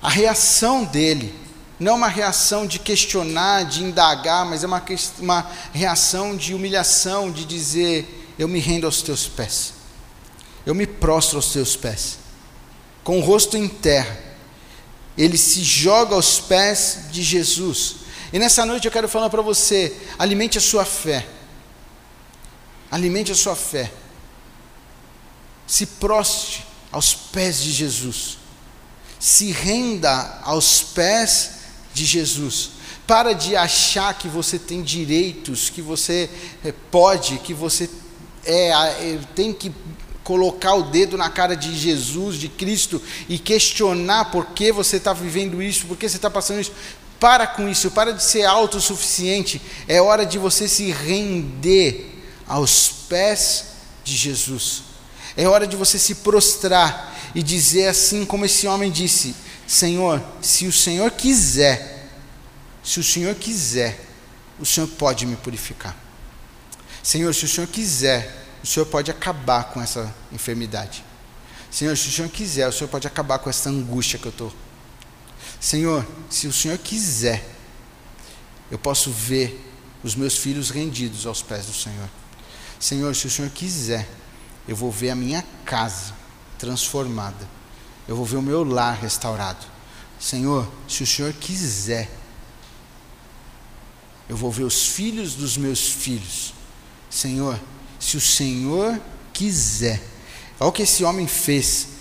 a 0.02 0.10
reação 0.10 0.84
dele 0.84 1.36
não 1.80 1.92
é 1.92 1.96
uma 1.96 2.08
reação 2.08 2.66
de 2.66 2.80
questionar, 2.80 3.66
de 3.66 3.84
indagar, 3.84 4.46
mas 4.46 4.64
é 4.64 4.68
uma, 4.68 4.84
uma 5.20 5.52
reação 5.72 6.36
de 6.36 6.56
humilhação, 6.56 7.32
de 7.32 7.46
dizer: 7.46 8.34
Eu 8.40 8.48
me 8.48 8.60
rendo 8.60 8.86
aos 8.86 9.02
teus 9.02 9.28
pés, 9.28 9.74
eu 10.66 10.74
me 10.74 10.88
prostro 10.88 11.38
aos 11.38 11.52
teus 11.52 11.76
pés, 11.76 12.18
com 13.04 13.20
o 13.20 13.22
rosto 13.22 13.58
em 13.58 13.68
terra. 13.68 14.18
Ele 15.18 15.38
se 15.38 15.64
joga 15.64 16.16
aos 16.16 16.40
pés 16.40 17.06
de 17.12 17.22
Jesus. 17.22 17.98
E 18.32 18.40
nessa 18.40 18.66
noite 18.66 18.86
eu 18.86 18.92
quero 18.92 19.08
falar 19.08 19.30
para 19.30 19.42
você: 19.42 19.96
alimente 20.18 20.58
a 20.58 20.62
sua 20.62 20.86
fé. 20.86 21.28
Alimente 22.90 23.32
a 23.32 23.36
sua 23.36 23.56
fé. 23.56 23.92
Se 25.68 25.86
proste 25.86 26.66
aos 26.92 27.14
pés 27.14 27.62
de 27.62 27.72
Jesus. 27.72 28.38
Se 29.20 29.52
renda 29.52 30.40
aos 30.44 30.82
pés 30.82 31.52
de 31.94 32.06
Jesus. 32.06 32.72
Para 33.06 33.34
de 33.34 33.56
achar 33.56 34.18
que 34.18 34.28
você 34.28 34.58
tem 34.58 34.82
direitos, 34.82 35.70
que 35.70 35.82
você 35.82 36.30
eh, 36.64 36.74
pode, 36.90 37.38
que 37.40 37.54
você 37.54 37.90
é, 38.46 38.70
é, 38.70 39.20
tem 39.36 39.54
que 39.54 39.72
colocar 40.24 40.74
o 40.76 40.84
dedo 40.84 41.18
na 41.18 41.30
cara 41.30 41.56
de 41.56 41.78
Jesus, 41.78 42.38
de 42.38 42.48
Cristo, 42.48 43.02
e 43.28 43.38
questionar 43.38 44.26
por 44.26 44.48
que 44.48 44.72
você 44.72 44.98
está 44.98 45.14
vivendo 45.14 45.62
isso, 45.62 45.86
por 45.86 45.98
que 45.98 46.08
você 46.08 46.16
está 46.16 46.30
passando 46.30 46.62
isso. 46.62 46.72
Para 47.20 47.48
com 47.48 47.70
isso, 47.70 47.92
para 47.92 48.14
de 48.14 48.24
ser 48.24 48.44
autossuficiente. 48.44 49.62
É 49.88 50.02
hora 50.02 50.26
de 50.26 50.38
você 50.38 50.68
se 50.68 50.92
render 50.92 52.24
aos 52.48 52.90
pés 53.08 53.66
de 54.04 54.16
Jesus. 54.16 54.84
É 55.36 55.48
hora 55.48 55.66
de 55.66 55.76
você 55.76 55.98
se 55.98 56.16
prostrar 56.16 57.14
e 57.34 57.42
dizer 57.42 57.88
assim 57.88 58.26
como 58.26 58.46
esse 58.46 58.68
homem 58.68 58.92
disse: 58.92 59.36
Senhor, 59.66 60.22
se 60.42 60.68
o 60.68 60.72
Senhor 60.72 61.12
quiser, 61.12 62.10
se 62.84 63.00
o 63.00 63.04
Senhor 63.04 63.36
quiser, 63.36 64.06
o 64.60 64.66
Senhor 64.66 64.88
pode 64.88 65.26
me 65.26 65.36
purificar. 65.36 65.96
Senhor, 67.02 67.34
se 67.34 67.46
o 67.46 67.48
Senhor 67.48 67.68
quiser, 67.68 68.43
o 68.64 68.68
Senhor 68.68 68.86
pode 68.86 69.12
acabar 69.12 69.66
com 69.66 69.82
essa 69.82 70.14
enfermidade. 70.32 71.04
Senhor, 71.70 71.98
se 71.98 72.08
o 72.08 72.12
Senhor 72.12 72.30
quiser, 72.30 72.68
o 72.68 72.72
Senhor 72.72 72.90
pode 72.90 73.06
acabar 73.06 73.40
com 73.40 73.50
essa 73.50 73.70
angústia 73.70 74.18
que 74.18 74.28
eu 74.28 74.32
estou 74.32 74.54
Senhor, 75.64 76.06
se 76.30 76.46
o 76.46 76.52
Senhor 76.52 76.78
quiser, 76.78 77.50
eu 78.70 78.78
posso 78.78 79.10
ver 79.12 79.72
os 80.04 80.14
meus 80.14 80.38
filhos 80.38 80.70
rendidos 80.70 81.26
aos 81.26 81.42
pés 81.42 81.68
do 81.68 81.74
Senhor. 81.74 82.10
Senhor, 82.78 83.16
se 83.16 83.28
o 83.28 83.30
Senhor 83.30 83.50
quiser, 83.50 84.10
eu 84.68 84.76
vou 84.76 84.92
ver 84.92 85.12
a 85.12 85.16
minha 85.16 85.42
casa 85.64 86.14
transformada. 86.60 87.48
Eu 88.06 88.16
vou 88.18 88.26
ver 88.26 88.36
o 88.36 88.42
meu 88.42 88.66
lar 88.66 88.98
restaurado. 89.00 89.66
Senhor, 90.20 90.70
se 90.86 91.04
o 91.04 91.08
Senhor 91.08 91.32
quiser, 91.32 92.12
eu 94.28 94.36
vou 94.36 94.52
ver 94.52 94.64
os 94.64 94.88
filhos 94.88 95.34
dos 95.34 95.56
meus 95.56 95.88
filhos. 95.88 96.54
Senhor, 97.10 97.58
se 98.04 98.18
o 98.18 98.22
Senhor 98.22 99.00
quiser. 99.32 100.02
Olha 100.60 100.70
o 100.70 100.72
que 100.72 100.84
esse 100.84 101.04
homem 101.04 101.28
fez 101.28 101.94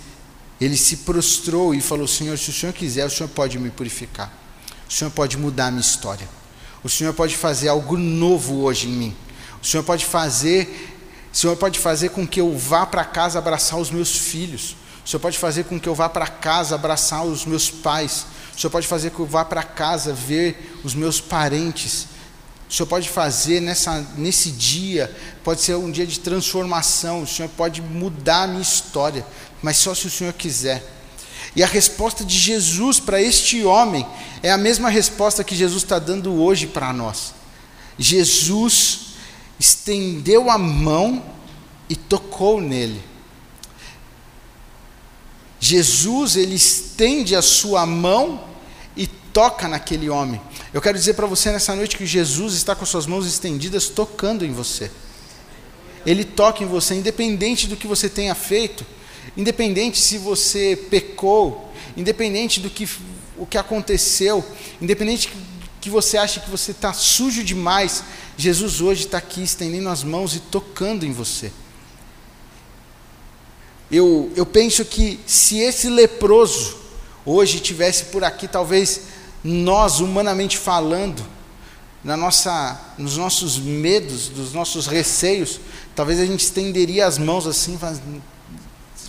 ele 0.63 0.77
se 0.77 0.97
prostrou 0.97 1.75
e 1.75 1.81
falou: 1.81 2.07
Senhor, 2.07 2.37
se 2.37 2.49
o 2.49 2.53
Senhor 2.53 2.71
quiser, 2.71 3.05
o 3.05 3.09
Senhor 3.09 3.29
pode 3.29 3.59
me 3.59 3.69
purificar. 3.69 4.31
O 4.89 4.93
Senhor 4.93 5.11
pode 5.11 5.37
mudar 5.37 5.67
a 5.67 5.71
minha 5.71 5.81
história. 5.81 6.27
O 6.83 6.89
Senhor 6.89 7.13
pode 7.13 7.35
fazer 7.35 7.67
algo 7.67 7.97
novo 7.97 8.61
hoje 8.61 8.87
em 8.87 8.91
mim. 8.91 9.15
O 9.61 9.65
Senhor 9.65 9.83
pode 9.83 10.05
fazer, 10.05 10.95
o 11.33 11.37
Senhor 11.37 11.55
pode 11.55 11.79
fazer 11.79 12.09
com 12.09 12.27
que 12.27 12.39
eu 12.39 12.57
vá 12.57 12.85
para 12.85 13.03
casa 13.03 13.39
abraçar 13.39 13.79
os 13.79 13.91
meus 13.91 14.15
filhos. 14.15 14.75
O 15.05 15.09
Senhor 15.09 15.19
pode 15.19 15.37
fazer 15.37 15.65
com 15.65 15.77
que 15.77 15.89
eu 15.89 15.95
vá 15.95 16.07
para 16.07 16.27
casa 16.27 16.75
abraçar 16.75 17.25
os 17.25 17.45
meus 17.45 17.69
pais. 17.69 18.25
O 18.55 18.59
Senhor 18.59 18.71
pode 18.71 18.87
fazer 18.87 19.09
com 19.09 19.17
que 19.17 19.21
eu 19.23 19.25
vá 19.25 19.43
para 19.43 19.63
casa 19.63 20.13
ver 20.13 20.79
os 20.83 20.93
meus 20.93 21.19
parentes. 21.19 22.07
O 22.73 22.75
Senhor 22.75 22.87
pode 22.87 23.07
fazer 23.07 23.59
nessa, 23.59 24.03
nesse 24.17 24.49
dia, 24.49 25.15
pode 25.43 25.61
ser 25.61 25.75
um 25.75 25.91
dia 25.91 26.07
de 26.07 26.19
transformação, 26.19 27.21
o 27.21 27.27
Senhor 27.27 27.47
pode 27.49 27.83
mudar 27.83 28.45
a 28.45 28.47
minha 28.47 28.63
história, 28.63 29.23
mas 29.61 29.77
só 29.77 29.93
se 29.93 30.07
o 30.07 30.09
Senhor 30.09 30.33
quiser. 30.33 30.83
E 31.55 31.61
a 31.61 31.67
resposta 31.67 32.25
de 32.25 32.35
Jesus 32.35 32.99
para 32.99 33.21
este 33.21 33.63
homem 33.63 34.03
é 34.41 34.51
a 34.51 34.57
mesma 34.57 34.89
resposta 34.89 35.43
que 35.43 35.55
Jesus 35.55 35.83
está 35.83 35.99
dando 35.99 36.33
hoje 36.33 36.65
para 36.65 36.91
nós. 36.91 37.35
Jesus 37.99 39.01
estendeu 39.59 40.49
a 40.49 40.57
mão 40.57 41.23
e 41.87 41.95
tocou 41.95 42.59
nele. 42.59 43.03
Jesus, 45.59 46.35
ele 46.35 46.55
estende 46.55 47.35
a 47.35 47.41
sua 47.43 47.85
mão 47.85 48.45
e 48.97 49.05
toca 49.05 49.67
naquele 49.67 50.09
homem. 50.09 50.41
Eu 50.73 50.81
quero 50.81 50.97
dizer 50.97 51.13
para 51.13 51.27
você 51.27 51.51
nessa 51.51 51.75
noite 51.75 51.95
que 51.95 52.05
Jesus 52.05 52.55
está 52.55 52.75
com 52.75 52.83
suas 52.83 53.05
mãos 53.05 53.27
estendidas 53.27 53.89
tocando 53.89 54.43
em 54.43 54.51
você. 54.51 54.89
Ele 56.03 56.23
toca 56.23 56.63
em 56.63 56.67
você, 56.67 56.95
independente 56.95 57.67
do 57.67 57.77
que 57.77 57.85
você 57.85 58.09
tenha 58.09 58.33
feito, 58.33 58.83
independente 59.37 59.99
se 59.99 60.17
você 60.17 60.75
pecou, 60.89 61.71
independente 61.95 62.59
do 62.59 62.71
que 62.71 62.89
o 63.37 63.45
que 63.45 63.57
aconteceu, 63.57 64.43
independente 64.81 65.31
que 65.79 65.89
você 65.91 66.17
acha 66.17 66.39
que 66.39 66.49
você 66.49 66.71
está 66.71 66.91
sujo 66.91 67.43
demais, 67.43 68.03
Jesus 68.35 68.81
hoje 68.81 69.05
está 69.05 69.19
aqui 69.19 69.43
estendendo 69.43 69.89
as 69.89 70.03
mãos 70.03 70.35
e 70.35 70.39
tocando 70.39 71.05
em 71.05 71.11
você. 71.11 71.51
Eu, 73.91 74.31
eu 74.35 74.45
penso 74.45 74.83
que 74.83 75.19
se 75.27 75.59
esse 75.59 75.87
leproso 75.87 76.77
hoje 77.23 77.59
tivesse 77.59 78.05
por 78.05 78.23
aqui, 78.23 78.47
talvez 78.47 79.01
nós, 79.43 79.99
humanamente 79.99 80.57
falando, 80.57 81.23
na 82.03 82.17
nossa, 82.17 82.79
nos 82.97 83.17
nossos 83.17 83.57
medos, 83.57 84.29
dos 84.29 84.53
nossos 84.53 84.87
receios, 84.87 85.59
talvez 85.95 86.19
a 86.19 86.25
gente 86.25 86.41
estenderia 86.43 87.05
as 87.05 87.17
mãos 87.17 87.47
assim, 87.47 87.77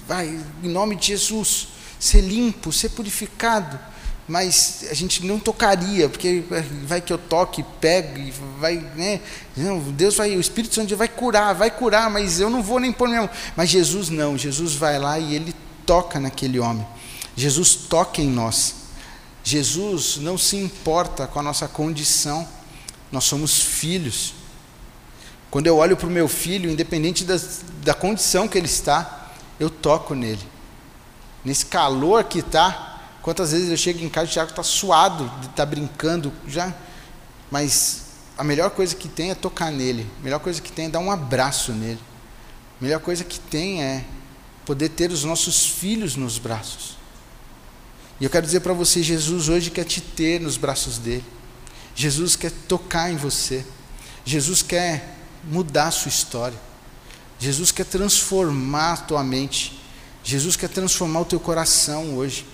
vai, 0.07 0.41
em 0.63 0.69
nome 0.69 0.97
de 0.97 1.09
Jesus, 1.09 1.69
ser 1.99 2.21
limpo, 2.21 2.73
ser 2.73 2.91
purificado, 2.91 3.79
mas 4.27 4.87
a 4.91 4.95
gente 4.95 5.25
não 5.25 5.39
tocaria, 5.39 6.09
porque 6.09 6.43
vai 6.87 7.01
que 7.01 7.13
eu 7.13 7.19
toque, 7.19 7.65
pego, 7.81 8.19
vai, 8.59 8.77
né? 8.97 9.21
Não, 9.57 9.79
Deus 9.79 10.17
vai, 10.17 10.35
o 10.35 10.41
Espírito 10.41 10.75
Santo 10.75 10.97
vai 10.97 11.09
curar, 11.09 11.53
vai 11.53 11.71
curar, 11.71 12.09
mas 12.11 12.41
eu 12.41 12.49
não 12.49 12.63
vou 12.63 12.81
nem 12.81 12.93
pôr 12.93 13.09
minha 13.09 13.23
mão. 13.23 13.31
Mas 13.55 13.69
Jesus 13.69 14.09
não, 14.09 14.39
Jesus 14.39 14.75
vai 14.75 14.99
lá 14.99 15.19
e 15.19 15.35
ele 15.35 15.55
toca 15.85 16.19
naquele 16.19 16.59
homem. 16.59 16.87
Jesus 17.37 17.75
toca 17.75 18.23
em 18.23 18.29
nós. 18.29 18.84
Jesus 19.45 20.17
não 20.17 20.37
se 20.37 20.57
importa 20.57 21.29
com 21.29 21.39
a 21.39 21.43
nossa 21.43 21.69
condição. 21.69 22.49
Nós 23.13 23.25
somos 23.25 23.61
filhos. 23.61 24.35
Quando 25.51 25.69
eu 25.69 25.77
olho 25.77 25.97
para 25.97 26.09
o 26.09 26.11
meu 26.11 26.27
filho, 26.27 26.69
independente 26.69 27.25
da 27.85 27.95
condição 27.95 28.49
que 28.49 28.59
ele 28.59 28.67
está, 28.67 29.31
eu 29.61 29.71
toco 29.71 30.15
nele. 30.15 30.43
Nesse 31.45 31.67
calor 31.67 32.25
que 32.25 32.41
está, 32.41 32.95
Quantas 33.25 33.53
vezes 33.53 33.71
eu 33.71 33.77
chego 33.79 34.05
em 34.05 34.09
casa 34.11 34.27
e 34.27 34.29
o 34.29 34.33
Tiago 34.35 34.51
está 34.51 34.63
suado 34.63 35.25
de 35.41 35.47
estar 35.47 35.55
tá 35.55 35.65
brincando 35.65 36.31
já, 36.47 36.75
mas 37.51 38.03
a 38.37 38.45
melhor 38.45 38.69
coisa 38.69 38.95
que 38.95 39.09
tem 39.09 39.31
é 39.31 39.35
tocar 39.35 39.73
nele, 39.73 40.07
a 40.21 40.23
melhor 40.23 40.41
coisa 40.41 40.61
que 40.61 40.71
tem 40.71 40.85
é 40.85 40.89
dar 40.91 40.99
um 40.99 41.11
abraço 41.11 41.73
nele, 41.73 41.99
a 42.79 42.85
melhor 42.85 43.01
coisa 43.01 43.25
que 43.25 43.41
tem 43.41 43.83
é 43.83 44.05
poder 44.67 44.91
ter 44.91 45.11
os 45.11 45.25
nossos 45.25 45.65
filhos 45.65 46.17
nos 46.17 46.37
braços. 46.37 46.99
E 48.21 48.25
eu 48.25 48.31
quero 48.31 48.47
dizer 48.47 48.61
para 48.61 48.73
você, 48.73 49.03
Jesus 49.03 49.49
hoje 49.49 49.71
quer 49.71 49.85
te 49.85 50.01
ter 50.01 50.41
nos 50.41 50.57
braços 50.57 50.99
dele. 50.99 51.25
Jesus 51.95 52.37
quer 52.37 52.53
tocar 52.69 53.11
em 53.11 53.17
você. 53.17 53.65
Jesus 54.25 54.63
quer 54.63 55.17
mudar 55.45 55.89
a 55.89 55.91
sua 55.91 56.09
história. 56.09 56.59
Jesus 57.39 57.71
quer 57.73 57.85
transformar 57.85 58.93
a 58.93 58.97
tua 58.99 59.25
mente. 59.25 59.81
Jesus 60.23 60.57
quer 60.57 60.69
transformar 60.69 61.21
o 61.21 61.25
teu 61.25 61.41
coração 61.41 62.17
hoje. 62.17 62.47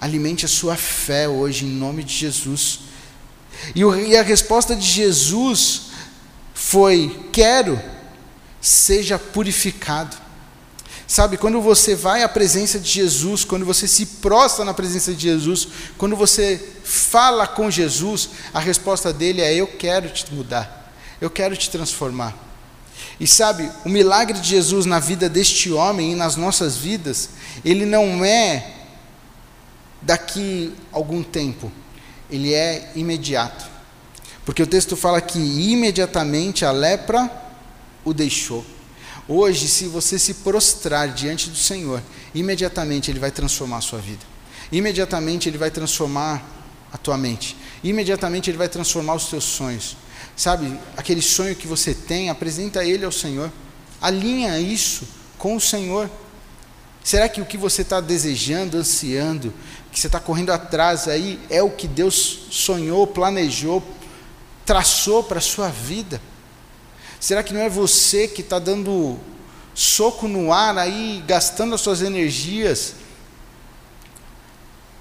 Alimente 0.00 0.44
a 0.44 0.48
sua 0.48 0.76
fé 0.76 1.28
hoje, 1.28 1.66
em 1.66 1.70
nome 1.70 2.02
de 2.02 2.14
Jesus. 2.14 2.80
E, 3.74 3.80
e 3.80 4.16
a 4.16 4.22
resposta 4.22 4.74
de 4.74 4.86
Jesus 4.86 5.88
foi: 6.54 7.28
Quero, 7.32 7.80
seja 8.60 9.18
purificado. 9.18 10.16
Sabe, 11.08 11.38
quando 11.38 11.62
você 11.62 11.94
vai 11.94 12.22
à 12.22 12.28
presença 12.28 12.78
de 12.78 12.90
Jesus, 12.90 13.42
quando 13.42 13.64
você 13.64 13.88
se 13.88 14.04
prostra 14.04 14.62
na 14.62 14.74
presença 14.74 15.14
de 15.14 15.22
Jesus, 15.22 15.66
quando 15.96 16.14
você 16.14 16.62
fala 16.84 17.46
com 17.46 17.70
Jesus, 17.70 18.28
a 18.52 18.60
resposta 18.60 19.10
dele 19.10 19.40
é: 19.40 19.54
Eu 19.54 19.66
quero 19.66 20.10
te 20.10 20.30
mudar, 20.34 20.92
eu 21.18 21.30
quero 21.30 21.56
te 21.56 21.70
transformar. 21.70 22.36
E 23.18 23.26
sabe, 23.26 23.70
o 23.86 23.88
milagre 23.88 24.38
de 24.38 24.46
Jesus 24.46 24.84
na 24.84 25.00
vida 25.00 25.30
deste 25.30 25.72
homem 25.72 26.12
e 26.12 26.14
nas 26.14 26.36
nossas 26.36 26.76
vidas, 26.76 27.30
ele 27.64 27.86
não 27.86 28.22
é 28.22 28.74
daqui 30.02 30.74
algum 30.92 31.22
tempo, 31.22 31.72
ele 32.30 32.52
é 32.52 32.92
imediato. 32.94 33.64
Porque 34.44 34.62
o 34.62 34.66
texto 34.66 34.94
fala 34.94 35.22
que 35.22 35.38
imediatamente 35.38 36.66
a 36.66 36.70
lepra 36.70 37.30
o 38.04 38.12
deixou. 38.12 38.62
Hoje, 39.28 39.68
se 39.68 39.86
você 39.86 40.18
se 40.18 40.34
prostrar 40.34 41.08
diante 41.12 41.50
do 41.50 41.56
Senhor, 41.56 42.02
imediatamente 42.34 43.10
Ele 43.10 43.20
vai 43.20 43.30
transformar 43.30 43.76
a 43.76 43.82
sua 43.82 43.98
vida. 43.98 44.24
Imediatamente 44.72 45.48
Ele 45.50 45.58
vai 45.58 45.70
transformar 45.70 46.42
a 46.90 46.96
tua 46.96 47.18
mente. 47.18 47.54
Imediatamente 47.84 48.48
Ele 48.48 48.56
vai 48.56 48.70
transformar 48.70 49.14
os 49.14 49.26
teus 49.26 49.44
sonhos. 49.44 49.98
Sabe, 50.34 50.78
aquele 50.96 51.20
sonho 51.20 51.54
que 51.54 51.66
você 51.66 51.92
tem, 51.92 52.30
apresenta 52.30 52.84
ele 52.84 53.04
ao 53.04 53.12
Senhor. 53.12 53.52
Alinha 54.00 54.58
isso 54.58 55.06
com 55.36 55.56
o 55.56 55.60
Senhor. 55.60 56.08
Será 57.04 57.28
que 57.28 57.40
o 57.40 57.44
que 57.44 57.58
você 57.58 57.82
está 57.82 58.00
desejando, 58.00 58.76
ansiando, 58.76 59.52
que 59.90 59.98
você 59.98 60.06
está 60.06 60.20
correndo 60.20 60.52
atrás 60.52 61.08
aí, 61.08 61.40
é 61.50 61.62
o 61.62 61.70
que 61.70 61.88
Deus 61.88 62.46
sonhou, 62.50 63.06
planejou, 63.06 63.82
traçou 64.64 65.24
para 65.24 65.38
a 65.38 65.42
sua 65.42 65.68
vida? 65.68 66.20
Será 67.20 67.42
que 67.42 67.52
não 67.52 67.60
é 67.60 67.68
você 67.68 68.28
que 68.28 68.40
está 68.40 68.58
dando 68.58 69.18
soco 69.74 70.28
no 70.28 70.52
ar 70.52 70.78
aí, 70.78 71.22
gastando 71.26 71.74
as 71.74 71.80
suas 71.80 72.02
energias 72.02 72.94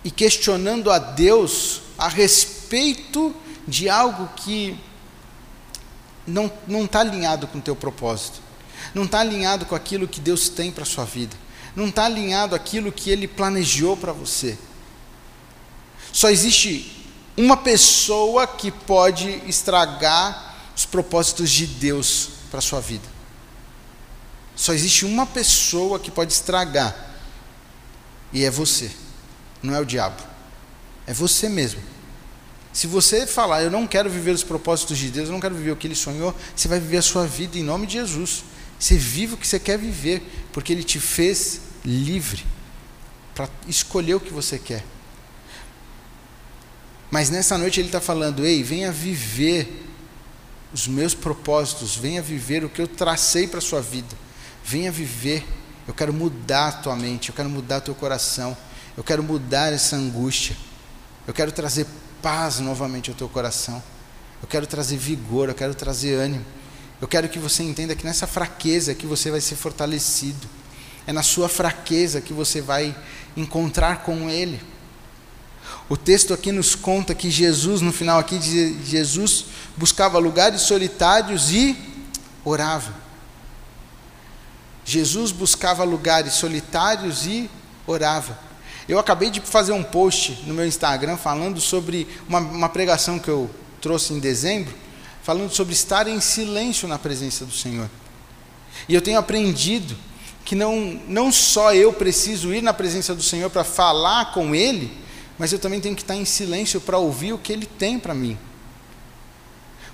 e 0.03 0.11
questionando 0.11 0.91
a 0.91 0.99
Deus 0.99 1.81
a 1.97 2.07
respeito 2.07 3.35
de 3.67 3.89
algo 3.89 4.29
que 4.35 4.77
não 6.25 6.51
está 6.83 6.99
alinhado 6.99 7.47
com 7.47 7.57
o 7.57 7.61
teu 7.61 7.75
propósito, 7.75 8.39
não 8.93 9.03
está 9.03 9.19
alinhado 9.19 9.65
com 9.65 9.75
aquilo 9.75 10.07
que 10.07 10.19
Deus 10.19 10.49
tem 10.49 10.71
para 10.71 10.83
a 10.83 10.85
sua 10.85 11.05
vida? 11.05 11.35
não 11.77 11.89
está 11.89 12.05
alinhado 12.05 12.55
aquilo 12.55 12.91
que 12.91 13.11
ele 13.11 13.27
planejou 13.27 13.95
para 13.95 14.11
você. 14.11 14.57
Só 16.11 16.31
existe 16.31 17.05
uma 17.37 17.55
pessoa 17.55 18.47
que 18.47 18.71
pode 18.71 19.29
estragar 19.47 20.46
os 20.77 20.85
propósitos 20.85 21.49
de 21.49 21.65
Deus 21.65 22.29
para 22.51 22.59
a 22.59 22.61
sua 22.61 22.79
vida. 22.79 23.03
Só 24.55 24.73
existe 24.73 25.05
uma 25.05 25.25
pessoa 25.25 25.99
que 25.99 26.11
pode 26.11 26.31
estragar, 26.31 26.95
e 28.31 28.45
é 28.45 28.51
você, 28.51 28.91
não 29.63 29.73
é 29.73 29.79
o 29.79 29.85
diabo, 29.85 30.21
é 31.07 31.13
você 31.13 31.49
mesmo. 31.49 31.81
Se 32.71 32.85
você 32.85 33.25
falar, 33.25 33.63
eu 33.63 33.71
não 33.71 33.87
quero 33.87 34.07
viver 34.07 34.31
os 34.31 34.43
propósitos 34.43 34.99
de 34.99 35.09
Deus, 35.09 35.27
eu 35.27 35.33
não 35.33 35.39
quero 35.39 35.55
viver 35.55 35.71
o 35.71 35.75
que 35.75 35.87
Ele 35.87 35.95
sonhou, 35.95 36.35
você 36.55 36.67
vai 36.67 36.79
viver 36.79 36.97
a 36.97 37.01
sua 37.01 37.25
vida 37.25 37.57
em 37.57 37.63
nome 37.63 37.87
de 37.87 37.93
Jesus. 37.93 38.43
Você 38.79 38.95
vive 38.95 39.33
o 39.33 39.37
que 39.37 39.47
você 39.47 39.59
quer 39.59 39.79
viver, 39.79 40.21
porque 40.53 40.71
Ele 40.71 40.83
te 40.83 40.99
fez 40.99 41.61
livre 41.83 42.45
para 43.33 43.49
escolher 43.67 44.13
o 44.13 44.19
que 44.19 44.31
você 44.31 44.59
quer. 44.59 44.85
Mas 47.09 47.31
nessa 47.31 47.57
noite 47.57 47.79
ele 47.79 47.87
está 47.87 48.01
falando: 48.01 48.45
ei, 48.45 48.61
venha 48.61 48.91
viver 48.91 49.86
os 50.73 50.87
meus 50.87 51.13
propósitos, 51.13 51.95
venha 51.95 52.21
viver 52.21 52.63
o 52.63 52.69
que 52.69 52.81
eu 52.81 52.87
tracei 52.87 53.47
para 53.47 53.59
a 53.59 53.61
sua 53.61 53.81
vida, 53.81 54.15
venha 54.63 54.91
viver. 54.91 55.45
Eu 55.87 55.93
quero 55.93 56.13
mudar 56.13 56.67
a 56.67 56.71
tua 56.73 56.95
mente, 56.95 57.29
eu 57.29 57.35
quero 57.35 57.49
mudar 57.49 57.77
o 57.77 57.81
teu 57.81 57.95
coração, 57.95 58.55
eu 58.97 59.03
quero 59.03 59.23
mudar 59.23 59.71
essa 59.71 59.95
angústia, 59.95 60.55
eu 61.25 61.33
quero 61.33 61.51
trazer 61.51 61.87
paz 62.21 62.59
novamente 62.59 63.09
ao 63.09 63.15
teu 63.15 63.29
coração, 63.29 63.81
eu 64.41 64.47
quero 64.47 64.67
trazer 64.67 64.97
vigor, 64.97 65.47
eu 65.47 65.55
quero 65.55 65.73
trazer 65.73 66.15
ânimo, 66.15 66.45
eu 66.99 67.07
quero 67.07 67.29
que 67.29 67.39
você 67.39 67.63
entenda 67.63 67.95
que 67.95 68.05
nessa 68.05 68.27
fraqueza 68.27 68.93
que 68.93 69.05
você 69.05 69.31
vai 69.31 69.39
ser 69.39 69.55
fortalecido. 69.55 70.47
É 71.05 71.13
na 71.13 71.23
sua 71.23 71.47
fraqueza 71.47 72.19
que 72.19 72.33
você 72.33 72.59
vai 72.59 72.93
encontrar 73.35 74.03
com 74.03 74.29
Ele. 74.29 74.59
O 75.89 75.95
texto 75.95 76.33
aqui 76.33 76.51
nos 76.51 76.75
conta 76.75 77.15
que 77.15 77.31
Jesus, 77.31 77.81
no 77.81 77.93
final 77.93 78.19
aqui, 78.19 78.39
Jesus 78.83 79.45
buscava 79.77 80.17
lugares 80.17 80.61
solitários 80.61 81.51
e 81.51 81.77
orava. 82.43 82.93
Jesus 84.83 85.31
buscava 85.31 85.83
lugares 85.83 86.33
solitários 86.33 87.25
e 87.25 87.49
orava. 87.85 88.37
Eu 88.87 88.99
acabei 88.99 89.29
de 89.29 89.41
fazer 89.41 89.73
um 89.73 89.83
post 89.83 90.43
no 90.45 90.53
meu 90.53 90.65
Instagram 90.65 91.17
falando 91.17 91.59
sobre 91.59 92.07
uma, 92.27 92.39
uma 92.39 92.69
pregação 92.69 93.19
que 93.19 93.29
eu 93.29 93.49
trouxe 93.81 94.13
em 94.13 94.19
dezembro, 94.19 94.73
falando 95.23 95.51
sobre 95.53 95.73
estar 95.73 96.07
em 96.07 96.19
silêncio 96.21 96.87
na 96.87 96.97
presença 96.97 97.45
do 97.45 97.51
Senhor. 97.51 97.89
E 98.87 98.93
eu 98.93 99.01
tenho 99.01 99.19
aprendido 99.19 99.95
que 100.45 100.55
não, 100.55 101.01
não 101.07 101.31
só 101.31 101.73
eu 101.73 101.91
preciso 101.91 102.53
ir 102.53 102.61
na 102.61 102.73
presença 102.73 103.13
do 103.13 103.21
Senhor 103.21 103.49
para 103.49 103.65
falar 103.65 104.31
com 104.31 104.55
Ele, 104.55 104.89
mas 105.37 105.51
eu 105.51 105.59
também 105.59 105.79
tenho 105.79 105.95
que 105.95 106.01
estar 106.01 106.15
em 106.15 106.25
silêncio 106.25 106.81
para 106.81 106.97
ouvir 106.97 107.33
o 107.33 107.37
que 107.37 107.53
Ele 107.53 107.65
tem 107.65 107.99
para 107.99 108.13
mim. 108.13 108.37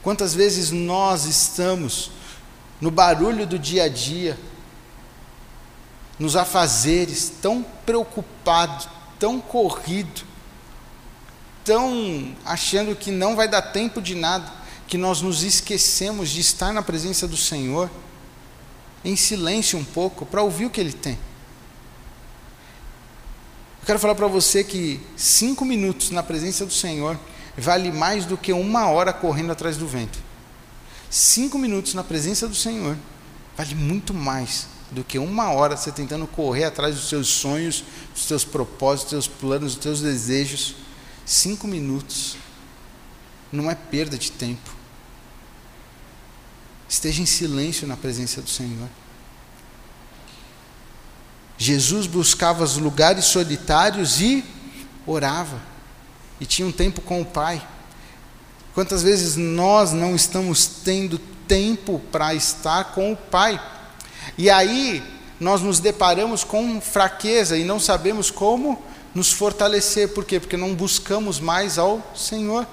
Quantas 0.02 0.34
vezes 0.34 0.72
nós 0.72 1.26
estamos 1.26 2.12
no 2.82 2.92
barulho 2.92 3.48
do 3.48 3.58
dia 3.58 3.84
a 3.84 3.88
dia, 3.88 4.38
nos 6.20 6.36
afazeres, 6.36 7.32
tão 7.42 7.66
preocupado, 7.86 8.90
tão 9.18 9.40
corrido, 9.40 10.24
tão 11.64 12.36
achando 12.46 12.96
que 12.96 13.12
não 13.12 13.36
vai 13.36 13.48
dar 13.48 13.62
tempo 13.62 14.02
de 14.02 14.16
nada, 14.16 14.52
que 14.88 14.98
nós 14.98 15.22
nos 15.22 15.44
esquecemos 15.44 16.30
de 16.30 16.42
estar 16.42 16.74
na 16.74 16.82
presença 16.82 17.28
do 17.28 17.38
Senhor 17.38 17.90
em 19.04 19.16
silêncio 19.16 19.78
um 19.78 19.84
pouco 19.84 20.26
para 20.26 20.42
ouvir 20.42 20.66
o 20.66 20.70
que 20.70 20.80
ele 20.80 20.94
tem. 20.94 21.18
Eu 23.84 23.88
quero 23.88 24.00
falar 24.00 24.16
para 24.16 24.28
você 24.28 24.64
que 24.64 24.98
cinco 25.18 25.66
minutos 25.66 26.10
na 26.10 26.24
presença 26.24 26.66
do 26.66 26.72
Senhor 26.72 27.20
vale 27.58 27.92
mais 27.92 28.24
do 28.24 28.38
que 28.38 28.54
uma 28.54 28.88
hora 28.88 29.12
correndo 29.12 29.52
atrás 29.52 29.76
do 29.76 29.86
vento. 29.86 30.18
Cinco 31.10 31.58
minutos 31.58 31.94
na 31.94 32.02
presença 32.02 32.48
do 32.48 32.56
Senhor 32.56 32.98
vale 33.58 33.76
muito 33.76 34.14
mais 34.14 34.68
do 34.90 35.04
que 35.04 35.20
uma 35.20 35.52
hora 35.52 35.76
você 35.76 35.92
tentando 35.92 36.26
correr 36.26 36.64
atrás 36.64 36.96
dos 36.96 37.10
seus 37.10 37.28
sonhos, 37.28 37.84
dos 38.14 38.24
seus 38.24 38.46
propósitos, 38.46 39.12
dos 39.12 39.26
seus 39.26 39.28
planos, 39.28 39.76
dos 39.76 39.84
seus 39.84 40.00
desejos. 40.00 40.76
Cinco 41.26 41.68
minutos 41.68 42.38
não 43.52 43.70
é 43.70 43.76
perda 43.76 44.18
de 44.18 44.32
tempo. 44.32 44.74
Esteja 46.88 47.22
em 47.22 47.26
silêncio 47.26 47.86
na 47.86 47.98
presença 47.98 48.42
do 48.42 48.50
Senhor. 48.50 48.88
Jesus 51.58 52.08
buscava 52.08 52.64
os 52.64 52.78
lugares 52.78 53.26
solitários 53.26 54.20
e 54.22 54.44
orava 55.06 55.74
e 56.40 56.46
tinha 56.46 56.68
um 56.68 56.72
tempo 56.72 57.02
com 57.02 57.22
o 57.22 57.26
Pai. 57.26 57.66
Quantas 58.74 59.04
vezes 59.04 59.36
nós 59.36 59.92
não 59.92 60.16
estamos 60.16 60.66
tendo 60.66 61.18
tempo 61.48 62.02
para 62.12 62.34
estar 62.34 62.94
com 62.94 63.14
o 63.14 63.16
Pai? 63.16 63.62
E 64.38 64.50
aí 64.50 65.04
nós 65.40 65.62
nos 65.62 65.80
deparamos 65.80 66.44
com 66.44 66.82
fraqueza 66.82 67.58
e 67.58 67.64
não 67.64 67.80
sabemos 67.80 68.32
como 68.32 68.82
nos 69.14 69.32
fortalecer. 69.32 70.10
Por 70.10 70.26
quê? 70.26 70.40
Porque 70.40 70.58
não 70.58 70.74
buscamos 70.74 71.40
mais 71.40 71.78
ao 71.78 72.02
Senhor. 72.16 72.66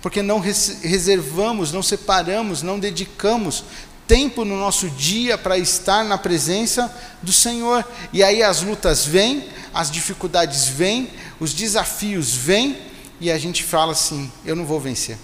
Porque 0.00 0.22
não 0.22 0.40
reservamos, 0.40 1.72
não 1.72 1.82
separamos, 1.82 2.62
não 2.62 2.78
dedicamos 2.78 3.64
tempo 4.10 4.44
no 4.44 4.58
nosso 4.58 4.90
dia 4.90 5.38
para 5.38 5.56
estar 5.56 6.04
na 6.04 6.18
presença 6.18 6.92
do 7.22 7.32
Senhor. 7.32 7.86
E 8.12 8.24
aí 8.24 8.42
as 8.42 8.60
lutas 8.60 9.06
vêm, 9.06 9.48
as 9.72 9.88
dificuldades 9.88 10.66
vêm, 10.66 11.08
os 11.38 11.54
desafios 11.54 12.34
vêm, 12.34 12.76
e 13.20 13.30
a 13.30 13.38
gente 13.38 13.62
fala 13.62 13.92
assim: 13.92 14.28
eu 14.44 14.56
não 14.56 14.66
vou 14.66 14.80
vencer. 14.80 15.16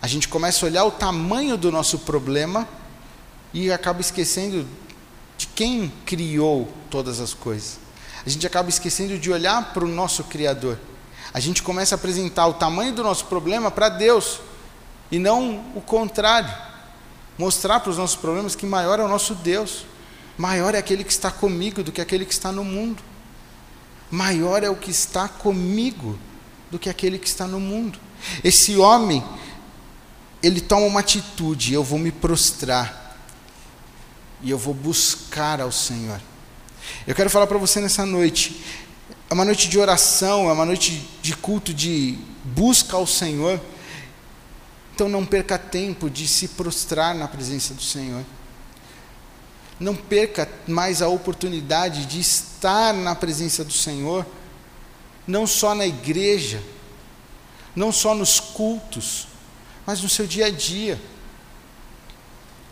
A 0.00 0.06
gente 0.06 0.28
começa 0.28 0.64
a 0.64 0.68
olhar 0.68 0.84
o 0.84 0.92
tamanho 0.92 1.56
do 1.56 1.72
nosso 1.72 1.98
problema 1.98 2.68
e 3.52 3.72
acaba 3.72 4.00
esquecendo 4.00 4.64
de 5.36 5.48
quem 5.48 5.92
criou 6.04 6.72
todas 6.88 7.18
as 7.18 7.34
coisas. 7.34 7.80
A 8.24 8.28
gente 8.28 8.46
acaba 8.46 8.68
esquecendo 8.68 9.18
de 9.18 9.32
olhar 9.32 9.72
para 9.74 9.84
o 9.84 9.88
nosso 9.88 10.22
Criador. 10.22 10.78
A 11.34 11.40
gente 11.40 11.64
começa 11.64 11.96
a 11.96 11.98
apresentar 11.98 12.46
o 12.46 12.54
tamanho 12.54 12.92
do 12.92 13.02
nosso 13.02 13.24
problema 13.24 13.72
para 13.72 13.88
Deus 13.88 14.38
e 15.10 15.18
não 15.18 15.64
o 15.74 15.80
contrário. 15.80 16.75
Mostrar 17.38 17.80
para 17.80 17.90
os 17.90 17.98
nossos 17.98 18.16
problemas 18.16 18.54
que 18.54 18.64
maior 18.64 18.98
é 18.98 19.04
o 19.04 19.08
nosso 19.08 19.34
Deus, 19.34 19.84
maior 20.38 20.74
é 20.74 20.78
aquele 20.78 21.04
que 21.04 21.12
está 21.12 21.30
comigo 21.30 21.82
do 21.82 21.92
que 21.92 22.00
aquele 22.00 22.24
que 22.24 22.32
está 22.32 22.50
no 22.50 22.64
mundo. 22.64 23.02
Maior 24.10 24.62
é 24.62 24.70
o 24.70 24.76
que 24.76 24.90
está 24.90 25.28
comigo 25.28 26.18
do 26.70 26.78
que 26.78 26.88
aquele 26.88 27.18
que 27.18 27.26
está 27.26 27.46
no 27.46 27.60
mundo. 27.60 27.98
Esse 28.42 28.76
homem, 28.76 29.22
ele 30.42 30.60
toma 30.60 30.86
uma 30.86 31.00
atitude: 31.00 31.74
eu 31.74 31.82
vou 31.82 31.98
me 31.98 32.12
prostrar 32.12 33.18
e 34.42 34.50
eu 34.50 34.58
vou 34.58 34.74
buscar 34.74 35.60
ao 35.60 35.72
Senhor. 35.72 36.20
Eu 37.06 37.14
quero 37.14 37.28
falar 37.28 37.46
para 37.46 37.58
você 37.58 37.80
nessa 37.80 38.06
noite. 38.06 38.62
É 39.28 39.34
uma 39.34 39.44
noite 39.44 39.68
de 39.68 39.78
oração, 39.78 40.48
é 40.48 40.52
uma 40.52 40.64
noite 40.64 41.08
de 41.20 41.36
culto, 41.36 41.74
de 41.74 42.16
busca 42.44 42.96
ao 42.96 43.06
Senhor. 43.06 43.60
Então 44.96 45.10
não 45.10 45.26
perca 45.26 45.58
tempo 45.58 46.08
de 46.08 46.26
se 46.26 46.48
prostrar 46.48 47.14
na 47.14 47.28
presença 47.28 47.74
do 47.74 47.82
Senhor. 47.82 48.24
Não 49.78 49.94
perca 49.94 50.48
mais 50.66 51.02
a 51.02 51.08
oportunidade 51.08 52.06
de 52.06 52.18
estar 52.18 52.94
na 52.94 53.14
presença 53.14 53.62
do 53.62 53.74
Senhor, 53.74 54.24
não 55.26 55.46
só 55.46 55.74
na 55.74 55.86
igreja, 55.86 56.62
não 57.74 57.92
só 57.92 58.14
nos 58.14 58.40
cultos, 58.40 59.28
mas 59.84 60.00
no 60.00 60.08
seu 60.08 60.26
dia 60.26 60.46
a 60.46 60.50
dia. 60.50 60.98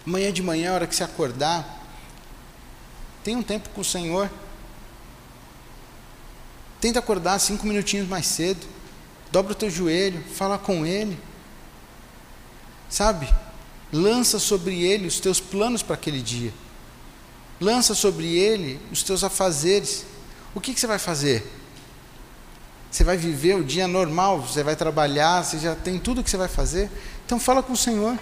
Amanhã 0.07 0.33
de 0.33 0.43
manhã, 0.43 0.71
a 0.71 0.75
hora 0.77 0.87
que 0.87 0.97
você 0.97 1.05
acordar, 1.05 1.85
tem 3.23 3.37
um 3.37 3.43
tempo 3.43 3.69
com 3.69 3.83
o 3.83 3.85
Senhor. 3.85 4.31
Tenta 6.81 7.01
acordar 7.01 7.39
cinco 7.39 7.67
minutinhos 7.67 8.09
mais 8.09 8.25
cedo. 8.25 8.67
Dobra 9.31 9.53
o 9.53 9.55
teu 9.55 9.69
joelho, 9.69 10.25
fala 10.33 10.57
com 10.57 10.87
Ele. 10.87 11.19
Sabe? 12.95 13.29
Lança 13.93 14.39
sobre 14.39 14.85
Ele 14.85 15.09
os 15.09 15.19
teus 15.19 15.41
planos 15.41 15.83
para 15.83 15.97
aquele 15.97 16.23
dia. 16.23 16.55
Lança 17.61 17.93
sobre 17.93 18.37
Ele 18.37 18.81
os 18.93 19.03
teus 19.03 19.25
afazeres. 19.25 20.07
O 20.55 20.61
que, 20.61 20.73
que 20.73 20.79
você 20.79 20.87
vai 20.87 21.01
fazer? 21.01 21.45
Você 22.89 23.03
vai 23.03 23.17
viver 23.17 23.57
o 23.57 23.65
dia 23.65 23.89
normal, 23.89 24.43
você 24.43 24.63
vai 24.63 24.77
trabalhar, 24.77 25.43
você 25.43 25.59
já 25.59 25.75
tem 25.75 25.99
tudo 25.99 26.23
que 26.23 26.31
você 26.31 26.37
vai 26.37 26.47
fazer. 26.47 26.89
Então 27.27 27.41
fala 27.41 27.65
com 27.65 27.73
o 27.73 27.77
Senhor. 27.77 28.17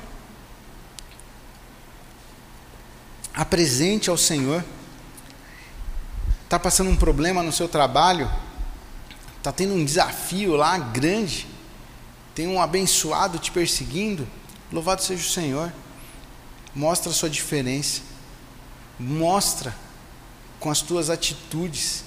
Apresente 3.34 4.08
ao 4.08 4.16
Senhor. 4.16 4.64
Está 6.44 6.58
passando 6.58 6.88
um 6.88 6.96
problema 6.96 7.42
no 7.42 7.52
seu 7.52 7.68
trabalho? 7.68 8.30
Está 9.36 9.52
tendo 9.52 9.74
um 9.74 9.84
desafio 9.84 10.56
lá 10.56 10.78
grande? 10.78 11.46
Tem 12.34 12.46
um 12.46 12.58
abençoado 12.58 13.38
te 13.38 13.50
perseguindo? 13.50 14.26
Louvado 14.72 15.02
seja 15.02 15.22
o 15.22 15.30
Senhor. 15.30 15.72
Mostra 16.74 17.10
a 17.10 17.14
sua 17.14 17.28
diferença. 17.28 18.00
Mostra 18.98 19.76
com 20.58 20.70
as 20.70 20.80
tuas 20.80 21.10
atitudes 21.10 22.04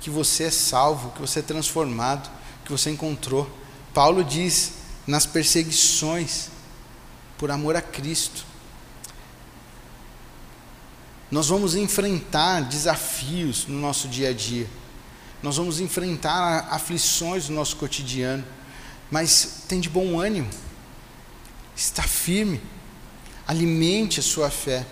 que 0.00 0.08
você 0.08 0.44
é 0.44 0.50
salvo, 0.50 1.10
que 1.10 1.20
você 1.20 1.40
é 1.40 1.42
transformado, 1.42 2.30
que 2.64 2.70
você 2.70 2.90
encontrou. 2.90 3.50
Paulo 3.92 4.22
diz 4.22 4.74
nas 5.06 5.26
perseguições 5.26 6.50
por 7.36 7.50
amor 7.50 7.74
a 7.74 7.82
Cristo. 7.82 8.44
Nós 11.30 11.48
vamos 11.48 11.74
enfrentar 11.74 12.62
desafios 12.62 13.66
no 13.66 13.78
nosso 13.80 14.06
dia 14.06 14.30
a 14.30 14.32
dia. 14.32 14.68
Nós 15.42 15.56
vamos 15.56 15.80
enfrentar 15.80 16.68
aflições 16.70 17.48
no 17.48 17.56
nosso 17.56 17.76
cotidiano. 17.76 18.44
Mas 19.10 19.64
tem 19.66 19.80
de 19.80 19.88
bom 19.88 20.20
ânimo. 20.20 20.48
Está 21.78 22.02
firme. 22.02 22.60
Alimente 23.46 24.18
a 24.18 24.22
sua 24.22 24.50
fé. 24.50 24.84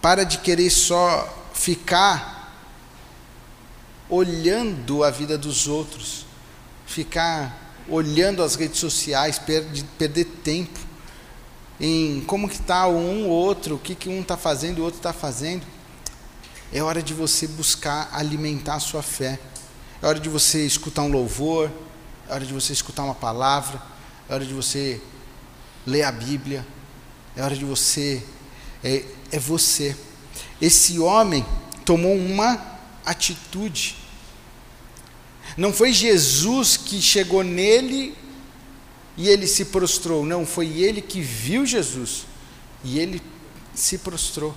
Para 0.00 0.24
de 0.24 0.38
querer 0.38 0.70
só 0.70 1.28
ficar 1.52 2.34
olhando 4.08 5.04
a 5.04 5.10
vida 5.10 5.36
dos 5.36 5.68
outros, 5.68 6.24
ficar 6.86 7.74
olhando 7.88 8.42
as 8.42 8.54
redes 8.54 8.80
sociais, 8.80 9.38
perder, 9.38 10.24
tempo 10.42 10.80
em 11.78 12.22
como 12.22 12.48
que 12.48 12.54
está 12.54 12.86
um 12.86 13.28
ou 13.28 13.30
outro, 13.30 13.74
o 13.74 13.78
que, 13.78 13.94
que 13.94 14.08
um 14.08 14.22
está 14.22 14.36
fazendo 14.36 14.78
o 14.78 14.84
outro 14.84 14.98
está 14.98 15.12
fazendo. 15.12 15.66
É 16.72 16.82
hora 16.82 17.02
de 17.02 17.12
você 17.12 17.46
buscar 17.46 18.08
alimentar 18.12 18.76
a 18.76 18.80
sua 18.80 19.02
fé. 19.02 19.38
É 20.00 20.06
hora 20.06 20.18
de 20.18 20.30
você 20.30 20.64
escutar 20.64 21.02
um 21.02 21.08
louvor, 21.08 21.70
é 22.28 22.32
hora 22.32 22.44
de 22.44 22.54
você 22.54 22.72
escutar 22.72 23.02
uma 23.02 23.14
palavra, 23.14 23.82
é 24.28 24.34
hora 24.34 24.44
de 24.44 24.54
você 24.54 25.00
ler 25.86 26.02
a 26.02 26.12
Bíblia, 26.12 26.66
é 27.36 27.42
hora 27.42 27.54
de 27.54 27.64
você. 27.64 28.22
É, 28.82 29.04
é 29.30 29.38
você. 29.38 29.96
Esse 30.60 30.98
homem 30.98 31.44
tomou 31.84 32.16
uma 32.16 32.60
atitude. 33.04 33.96
Não 35.56 35.72
foi 35.72 35.92
Jesus 35.92 36.76
que 36.76 37.00
chegou 37.00 37.42
nele 37.42 38.14
e 39.16 39.28
ele 39.28 39.46
se 39.46 39.66
prostrou, 39.66 40.26
não, 40.26 40.44
foi 40.44 40.66
ele 40.78 41.00
que 41.00 41.22
viu 41.22 41.64
Jesus 41.64 42.26
e 42.84 42.98
ele 42.98 43.22
se 43.74 43.98
prostrou. 43.98 44.54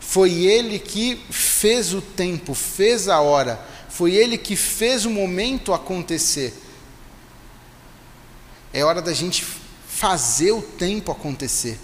Foi 0.00 0.32
ele 0.44 0.78
que 0.78 1.20
fez 1.30 1.92
o 1.92 2.00
tempo, 2.00 2.54
fez 2.54 3.08
a 3.08 3.20
hora, 3.20 3.60
foi 3.88 4.14
ele 4.14 4.38
que 4.38 4.56
fez 4.56 5.04
o 5.04 5.10
momento 5.10 5.72
acontecer. 5.72 6.54
É 8.72 8.84
hora 8.84 9.02
da 9.02 9.12
gente 9.12 9.44
fazer 10.04 10.52
o 10.52 10.60
tempo 10.60 11.10
acontecer. 11.10 11.80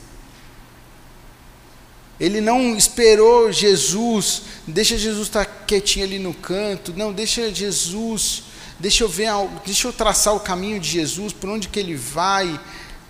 Ele 2.21 2.39
não 2.39 2.77
esperou 2.77 3.51
Jesus, 3.51 4.43
deixa 4.67 4.99
Jesus 4.99 5.29
estar 5.29 5.47
quietinho 5.47 6.05
ali 6.05 6.19
no 6.19 6.35
canto, 6.35 6.93
não, 6.95 7.15
deixa 7.15 7.51
Jesus, 7.51 8.43
deixa 8.79 9.05
eu 9.05 9.09
ver, 9.09 9.31
deixa 9.65 9.89
eu 9.89 9.93
traçar 9.95 10.37
o 10.37 10.41
caminho 10.41 10.79
de 10.79 10.91
Jesus, 10.91 11.33
por 11.33 11.49
onde 11.49 11.69
que 11.69 11.81
ele 11.81 11.97
vai, 11.97 12.61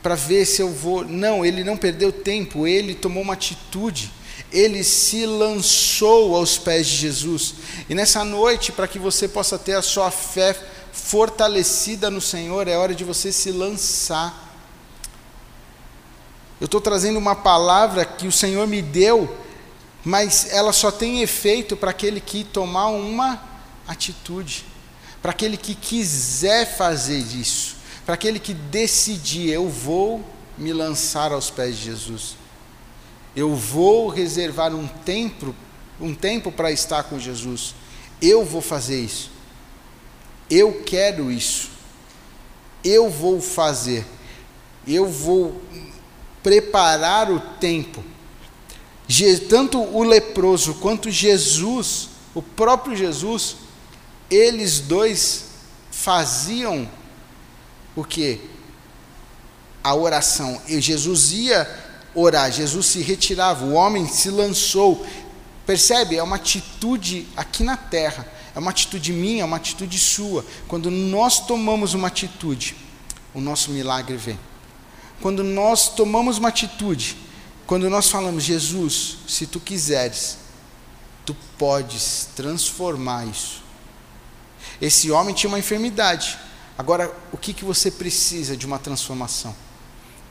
para 0.01 0.14
ver 0.14 0.44
se 0.44 0.62
eu 0.62 0.73
vou. 0.73 1.05
Não, 1.05 1.44
ele 1.44 1.64
não 1.64 1.77
perdeu 1.77 2.12
tempo, 2.12 2.64
ele 2.64 2.94
tomou 2.94 3.25
uma 3.25 3.33
atitude, 3.33 4.12
ele 4.53 4.85
se 4.85 5.27
lançou 5.27 6.37
aos 6.37 6.57
pés 6.57 6.87
de 6.87 6.99
Jesus. 6.99 7.55
E 7.88 7.96
nessa 7.96 8.25
noite, 8.25 8.70
para 8.70 8.87
que 8.87 9.01
você 9.01 9.27
possa 9.27 9.59
ter 9.59 9.75
a 9.75 9.83
sua 9.83 10.12
fé 10.12 10.57
fortalecida 10.92 12.09
no 12.12 12.20
Senhor, 12.20 12.68
é 12.68 12.77
hora 12.77 12.94
de 12.94 13.03
você 13.03 13.33
se 13.33 13.51
lançar 13.51 14.50
eu 16.61 16.66
estou 16.66 16.81
trazendo 16.81 17.18
uma 17.18 17.35
palavra 17.35 18.05
que 18.05 18.27
o 18.27 18.33
Senhor 18.33 18.66
me 18.66 18.83
deu, 18.83 19.35
mas 20.05 20.53
ela 20.53 20.73
só 20.73 20.90
tem 20.90 21.23
efeito 21.23 21.75
para 21.75 21.90
aquele 21.90 22.20
que 22.20 22.44
tomar 22.44 22.88
uma 22.88 23.42
atitude, 23.88 24.66
para 25.23 25.31
aquele 25.31 25.57
que 25.57 25.75
quiser 25.75 26.77
fazer 26.77 27.18
isso, 27.18 27.77
para 28.05 28.14
aquele 28.14 28.38
que 28.38 28.53
decidir, 28.53 29.49
eu 29.49 29.68
vou 29.68 30.23
me 30.59 30.73
lançar 30.73 31.33
aos 31.33 31.49
pés 31.49 31.77
de 31.77 31.85
Jesus. 31.85 32.37
Eu 33.35 33.55
vou 33.55 34.09
reservar 34.09 34.75
um 34.75 34.87
tempo, 34.87 35.55
um 35.99 36.14
tempo 36.14 36.53
para 36.53 36.70
estar 36.70 37.05
com 37.05 37.18
Jesus. 37.18 37.75
Eu 38.20 38.44
vou 38.44 38.61
fazer 38.61 39.01
isso. 39.01 39.31
Eu 40.51 40.83
quero 40.83 41.31
isso. 41.31 41.70
Eu 42.85 43.09
vou 43.09 43.40
fazer. 43.40 44.05
Eu 44.87 45.07
vou 45.07 45.62
preparar 46.42 47.31
o 47.31 47.40
tempo. 47.40 48.03
Tanto 49.48 49.81
o 49.81 50.03
leproso 50.03 50.74
quanto 50.74 51.11
Jesus, 51.11 52.11
o 52.35 52.40
próprio 52.40 52.96
Jesus, 52.96 53.57
eles 54.31 54.79
dois 54.79 55.46
faziam 55.90 56.88
o 57.96 58.05
que? 58.05 58.40
A 59.83 59.94
oração. 59.94 60.61
E 60.68 60.81
Jesus 60.81 61.33
ia 61.33 61.68
orar, 62.14 62.53
Jesus 62.53 62.87
se 62.87 63.03
retirava, 63.03 63.64
o 63.64 63.72
homem 63.72 64.07
se 64.07 64.31
lançou. 64.31 65.05
Percebe? 65.66 66.16
É 66.16 66.22
uma 66.22 66.37
atitude 66.37 67.26
aqui 67.37 67.64
na 67.64 67.76
terra, 67.76 68.26
é 68.55 68.59
uma 68.59 68.70
atitude 68.70 69.12
minha, 69.12 69.42
é 69.42 69.44
uma 69.44 69.57
atitude 69.57 69.98
sua. 69.98 70.44
Quando 70.68 70.90
nós 70.90 71.40
tomamos 71.40 71.94
uma 71.94 72.09
atitude, 72.09 72.76
o 73.35 73.40
nosso 73.40 73.72
milagre 73.72 74.16
vem. 74.16 74.38
Quando 75.20 75.44
nós 75.44 75.88
tomamos 75.88 76.38
uma 76.38 76.48
atitude, 76.48 77.16
quando 77.66 77.88
nós 77.88 78.11
falamos, 78.11 78.42
Jesus, 78.42 79.18
se 79.28 79.46
tu 79.46 79.61
quiseres, 79.61 80.38
tu 81.24 81.37
podes 81.59 82.28
transformar 82.35 83.26
isso. 83.26 83.62
Esse 84.80 85.11
homem 85.11 85.35
tinha 85.35 85.48
uma 85.48 85.59
enfermidade. 85.59 86.38
Agora, 86.76 87.14
o 87.30 87.37
que, 87.37 87.52
que 87.52 87.64
você 87.64 87.90
precisa 87.90 88.56
de 88.56 88.66
uma 88.66 88.78
transformação? 88.78 89.54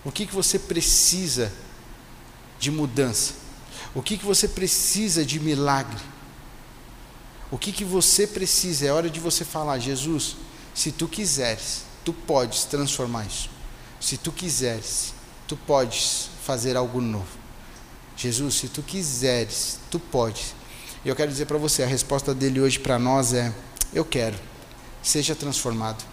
O 0.03 0.11
que, 0.11 0.25
que 0.25 0.33
você 0.33 0.57
precisa 0.57 1.51
de 2.59 2.71
mudança? 2.71 3.35
O 3.93 4.01
que, 4.01 4.17
que 4.17 4.25
você 4.25 4.47
precisa 4.47 5.23
de 5.23 5.39
milagre? 5.39 6.01
O 7.51 7.57
que, 7.57 7.71
que 7.71 7.83
você 7.83 8.27
precisa? 8.27 8.87
É 8.87 8.91
hora 8.91 9.09
de 9.09 9.19
você 9.19 9.45
falar, 9.45 9.79
Jesus, 9.79 10.35
se 10.73 10.91
tu 10.91 11.07
quiseres, 11.07 11.83
tu 12.03 12.13
podes 12.13 12.63
transformar 12.65 13.25
isso. 13.25 13.49
Se 13.99 14.17
tu 14.17 14.31
quiseres, 14.31 15.13
tu 15.47 15.57
podes 15.57 16.29
fazer 16.45 16.77
algo 16.77 17.01
novo. 17.01 17.37
Jesus, 18.15 18.55
se 18.55 18.67
tu 18.67 18.81
quiseres, 18.81 19.79
tu 19.89 19.99
podes. 19.99 20.53
E 21.03 21.09
eu 21.09 21.15
quero 21.15 21.31
dizer 21.31 21.45
para 21.45 21.57
você, 21.57 21.83
a 21.83 21.87
resposta 21.87 22.33
dele 22.33 22.59
hoje 22.59 22.79
para 22.79 22.99
nós 22.99 23.33
é: 23.33 23.53
eu 23.93 24.05
quero. 24.05 24.37
Seja 25.01 25.35
transformado. 25.35 26.03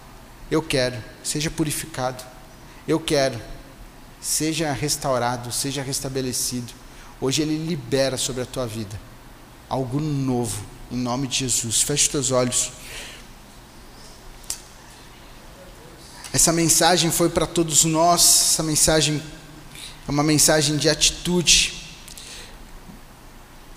Eu 0.51 0.63
quero. 0.63 0.97
Seja 1.25 1.51
purificado. 1.51 2.25
Eu 2.87 3.01
quero. 3.01 3.41
Seja 4.21 4.73
restaurado, 4.73 5.53
seja 5.53 5.83
restabelecido. 5.83 6.73
Hoje 7.21 7.43
ele 7.43 7.57
libera 7.57 8.17
sobre 8.17 8.43
a 8.43 8.47
tua 8.47 8.67
vida 8.67 8.99
algo 9.69 10.01
novo, 10.01 10.65
em 10.91 10.97
nome 10.97 11.27
de 11.27 11.39
Jesus. 11.39 11.83
Feche 11.83 12.05
os 12.05 12.09
teus 12.09 12.31
olhos. 12.31 12.73
Essa 16.37 16.53
mensagem 16.53 17.11
foi 17.11 17.31
para 17.31 17.47
todos 17.47 17.87
nós, 17.87 18.21
essa 18.51 18.63
mensagem 18.63 19.23
é 20.07 20.11
uma 20.11 20.23
mensagem 20.23 20.77
de 20.77 20.87
atitude. 20.87 21.73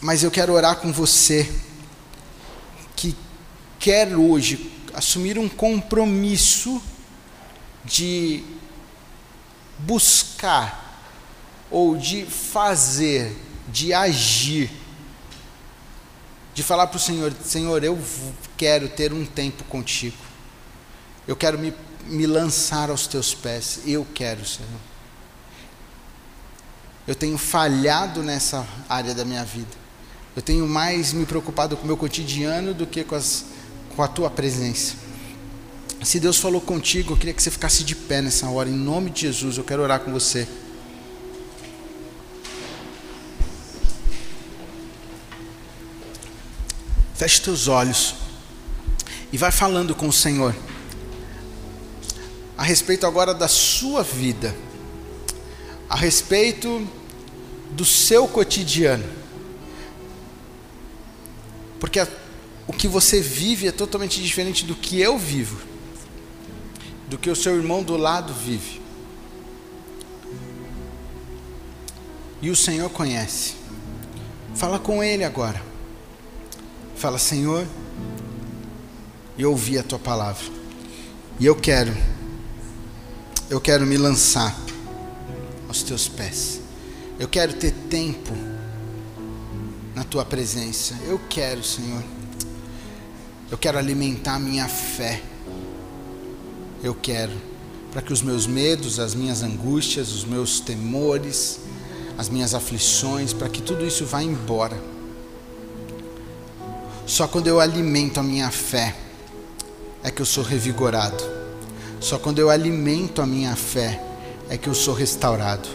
Mas 0.02 0.24
eu 0.24 0.30
quero 0.30 0.52
orar 0.52 0.76
com 0.76 0.91
você 0.91 1.50
que 2.98 3.15
quer 3.80 4.13
hoje 4.13 4.74
assumir 4.93 5.39
um 5.39 5.48
compromisso 5.48 6.82
de 7.86 8.43
buscar 9.78 11.02
ou 11.72 11.95
de 11.95 12.26
fazer, 12.26 13.38
de 13.69 13.93
agir, 13.93 14.69
de 16.54 16.62
falar 16.62 16.88
para 16.88 16.98
o 16.98 17.00
Senhor: 17.00 17.34
Senhor, 17.41 17.86
eu 17.86 17.98
quero 18.58 18.89
ter 18.89 19.13
um 19.13 19.26
tempo 19.26 19.63
contigo, 19.63 20.17
eu 21.26 21.38
quero 21.38 21.58
me 21.58 21.74
me 22.07 22.25
lançar 22.25 22.89
aos 22.89 23.07
teus 23.07 23.33
pés. 23.33 23.81
Eu 23.85 24.05
quero, 24.13 24.45
Senhor. 24.45 24.69
Eu 27.07 27.15
tenho 27.15 27.38
falhado 27.38 28.21
nessa 28.21 28.67
área 28.88 29.13
da 29.13 29.25
minha 29.25 29.43
vida. 29.43 29.75
Eu 30.35 30.41
tenho 30.41 30.67
mais 30.67 31.12
me 31.12 31.25
preocupado 31.25 31.75
com 31.75 31.83
o 31.83 31.88
meu 31.88 31.97
cotidiano 31.97 32.73
do 32.73 32.85
que 32.85 33.03
com, 33.03 33.15
as, 33.15 33.45
com 33.95 34.03
a 34.03 34.07
tua 34.07 34.29
presença. 34.29 34.95
Se 36.03 36.19
Deus 36.19 36.38
falou 36.38 36.62
contigo, 36.62 37.13
eu 37.13 37.17
queria 37.17 37.33
que 37.33 37.43
você 37.43 37.51
ficasse 37.51 37.83
de 37.83 37.95
pé 37.95 38.21
nessa 38.21 38.47
hora, 38.47 38.69
em 38.69 38.73
nome 38.73 39.09
de 39.09 39.21
Jesus. 39.21 39.57
Eu 39.57 39.63
quero 39.63 39.81
orar 39.81 39.99
com 39.99 40.12
você. 40.12 40.47
Feche 47.15 47.41
teus 47.41 47.67
olhos 47.67 48.15
e 49.33 49.38
vai 49.38 49.51
falando 49.51 49.93
com 49.93 50.07
o 50.07 50.13
Senhor 50.13 50.55
a 52.60 52.63
respeito 52.63 53.08
agora 53.08 53.34
da 53.34 53.48
sua 53.48 54.04
vida, 54.04 54.54
a 55.89 55.95
respeito 55.95 56.86
do 57.72 57.86
seu 57.86 58.28
cotidiano. 58.28 59.06
Porque 61.80 62.02
a, 62.02 62.08
o 62.67 62.74
que 62.74 62.86
você 62.86 63.22
vive 63.22 63.69
é 63.69 63.72
totalmente 63.72 64.22
diferente 64.22 64.65
do 64.65 64.76
que 64.76 65.00
eu 65.00 65.17
vivo, 65.17 65.58
do 67.08 67.17
que 67.17 67.30
o 67.30 67.36
seu 67.36 67.56
irmão 67.56 67.82
do 67.82 67.95
lado 67.95 68.34
vive. 68.34 68.82
E 72.41 72.50
o 72.50 72.58
Senhor 72.58 72.89
conhece. 72.89 73.54
Fala 74.54 74.78
com 74.78 75.02
Ele 75.02 75.24
agora. 75.24 75.63
Fala, 76.98 77.17
Senhor, 77.17 77.65
eu 79.38 79.52
ouvi 79.52 79.78
a 79.78 79.84
tua 79.84 79.98
palavra. 79.98 80.45
E 81.39 81.45
eu 81.45 81.56
quero 81.56 82.18
eu 83.49 83.59
quero 83.59 83.85
me 83.85 83.97
lançar 83.97 84.55
aos 85.67 85.81
teus 85.81 86.07
pés. 86.07 86.62
Eu 87.17 87.27
quero 87.27 87.53
ter 87.53 87.71
tempo 87.89 88.31
na 89.95 90.03
tua 90.03 90.23
presença. 90.23 90.95
Eu 91.05 91.19
quero, 91.29 91.63
Senhor. 91.63 92.03
Eu 93.49 93.57
quero 93.57 93.79
alimentar 93.79 94.35
a 94.35 94.39
minha 94.39 94.67
fé. 94.67 95.21
Eu 96.83 96.93
quero 96.93 97.33
para 97.91 98.03
que 98.03 98.13
os 98.13 98.21
meus 98.21 98.45
medos, 98.45 98.99
as 98.99 99.15
minhas 99.15 99.41
angústias, 99.41 100.12
os 100.12 100.23
meus 100.23 100.59
temores, 100.59 101.59
as 102.19 102.29
minhas 102.29 102.53
aflições, 102.53 103.33
para 103.33 103.49
que 103.49 103.63
tudo 103.63 103.83
isso 103.83 104.05
vá 104.05 104.21
embora. 104.21 104.79
Só 107.07 107.27
quando 107.27 107.47
eu 107.47 107.59
alimento 107.59 108.19
a 108.19 108.23
minha 108.23 108.51
fé 108.51 108.95
é 110.03 110.12
que 110.12 110.21
eu 110.21 110.25
sou 110.25 110.43
revigorado. 110.43 111.38
Só 111.99 112.17
quando 112.17 112.39
eu 112.39 112.49
alimento 112.49 113.21
a 113.21 113.25
minha 113.25 113.55
fé 113.55 114.01
é 114.49 114.57
que 114.57 114.67
eu 114.67 114.73
sou 114.73 114.93
restaurado. 114.93 115.67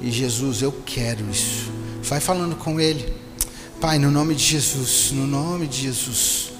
E 0.00 0.10
Jesus, 0.10 0.62
eu 0.62 0.72
quero 0.84 1.28
isso. 1.30 1.70
Vai 2.02 2.20
falando 2.20 2.56
com 2.56 2.80
Ele. 2.80 3.12
Pai, 3.80 3.98
no 3.98 4.10
nome 4.10 4.34
de 4.34 4.42
Jesus, 4.42 5.12
no 5.12 5.26
nome 5.26 5.66
de 5.66 5.82
Jesus. 5.82 6.50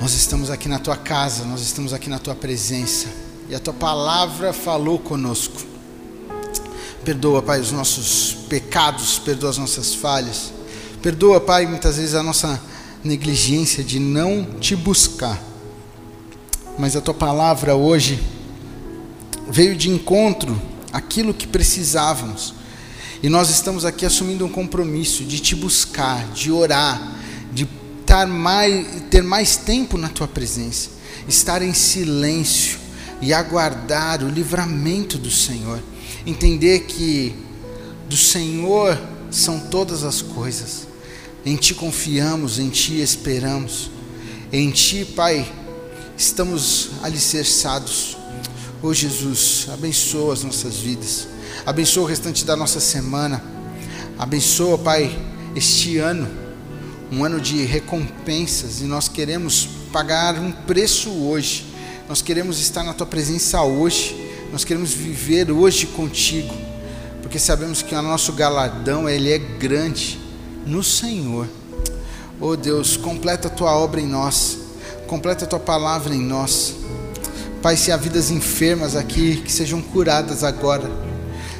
Nós 0.00 0.14
estamos 0.14 0.50
aqui 0.50 0.68
na 0.68 0.78
tua 0.78 0.96
casa, 0.96 1.44
nós 1.44 1.60
estamos 1.60 1.92
aqui 1.92 2.08
na 2.08 2.18
tua 2.18 2.34
presença. 2.34 3.08
E 3.48 3.54
a 3.54 3.60
tua 3.60 3.74
palavra 3.74 4.52
falou 4.52 4.98
conosco. 4.98 5.60
Perdoa, 7.04 7.42
Pai, 7.42 7.60
os 7.60 7.70
nossos 7.70 8.34
pecados, 8.48 9.18
perdoa 9.18 9.50
as 9.50 9.58
nossas 9.58 9.94
falhas. 9.94 10.52
Perdoa, 11.02 11.40
Pai, 11.40 11.66
muitas 11.66 11.96
vezes 11.96 12.14
a 12.14 12.22
nossa 12.22 12.60
negligência 13.04 13.84
de 13.84 13.98
não 14.00 14.44
te 14.58 14.74
buscar 14.74 15.40
mas 16.78 16.94
a 16.94 17.00
tua 17.00 17.14
palavra 17.14 17.74
hoje 17.74 18.20
veio 19.48 19.76
de 19.76 19.90
encontro 19.90 20.60
àquilo 20.92 21.32
que 21.32 21.46
precisávamos. 21.46 22.54
E 23.22 23.28
nós 23.28 23.50
estamos 23.50 23.84
aqui 23.84 24.04
assumindo 24.04 24.44
um 24.44 24.48
compromisso 24.48 25.24
de 25.24 25.40
te 25.40 25.54
buscar, 25.54 26.24
de 26.32 26.52
orar, 26.52 27.14
de 27.52 27.66
estar 28.00 28.26
mais, 28.26 29.02
ter 29.10 29.22
mais 29.22 29.56
tempo 29.56 29.96
na 29.96 30.08
tua 30.08 30.28
presença, 30.28 30.90
estar 31.26 31.62
em 31.62 31.72
silêncio 31.72 32.78
e 33.20 33.32
aguardar 33.32 34.22
o 34.22 34.28
livramento 34.28 35.16
do 35.16 35.30
Senhor. 35.30 35.82
Entender 36.26 36.80
que 36.80 37.34
do 38.08 38.16
Senhor 38.16 39.00
são 39.30 39.58
todas 39.58 40.04
as 40.04 40.20
coisas. 40.20 40.86
Em 41.44 41.56
ti 41.56 41.74
confiamos, 41.74 42.58
em 42.58 42.68
ti 42.68 43.00
esperamos. 43.00 43.90
Em 44.52 44.70
ti, 44.70 45.04
Pai, 45.04 45.50
estamos 46.16 46.90
alicerçados. 47.02 48.16
Oh 48.82 48.92
Jesus, 48.92 49.66
abençoa 49.72 50.32
as 50.32 50.42
nossas 50.42 50.76
vidas, 50.76 51.28
abençoa 51.64 52.04
o 52.04 52.06
restante 52.06 52.44
da 52.44 52.56
nossa 52.56 52.80
semana, 52.80 53.42
abençoa, 54.18 54.78
Pai, 54.78 55.18
este 55.54 55.98
ano, 55.98 56.28
um 57.10 57.24
ano 57.24 57.40
de 57.40 57.64
recompensas, 57.64 58.80
e 58.80 58.84
nós 58.84 59.08
queremos 59.08 59.68
pagar 59.92 60.38
um 60.38 60.52
preço 60.52 61.10
hoje, 61.10 61.66
nós 62.08 62.22
queremos 62.22 62.60
estar 62.60 62.84
na 62.84 62.94
Tua 62.94 63.06
presença 63.06 63.62
hoje, 63.62 64.14
nós 64.52 64.64
queremos 64.64 64.92
viver 64.92 65.50
hoje 65.50 65.86
contigo, 65.86 66.54
porque 67.22 67.38
sabemos 67.38 67.82
que 67.82 67.94
o 67.94 68.02
nosso 68.02 68.32
galardão 68.32 69.08
ele 69.08 69.32
é 69.32 69.38
grande 69.38 70.18
no 70.66 70.82
Senhor. 70.82 71.48
Oh 72.38 72.54
Deus, 72.54 72.96
completa 72.96 73.48
a 73.48 73.50
Tua 73.50 73.74
obra 73.74 74.00
em 74.00 74.06
nós 74.06 74.65
completa 75.06 75.44
a 75.44 75.48
tua 75.48 75.60
palavra 75.60 76.14
em 76.14 76.20
nós. 76.20 76.74
Pai, 77.62 77.76
se 77.76 77.90
há 77.90 77.96
vidas 77.96 78.30
enfermas 78.30 78.94
aqui, 78.94 79.36
que 79.38 79.50
sejam 79.50 79.80
curadas 79.80 80.44
agora. 80.44 80.90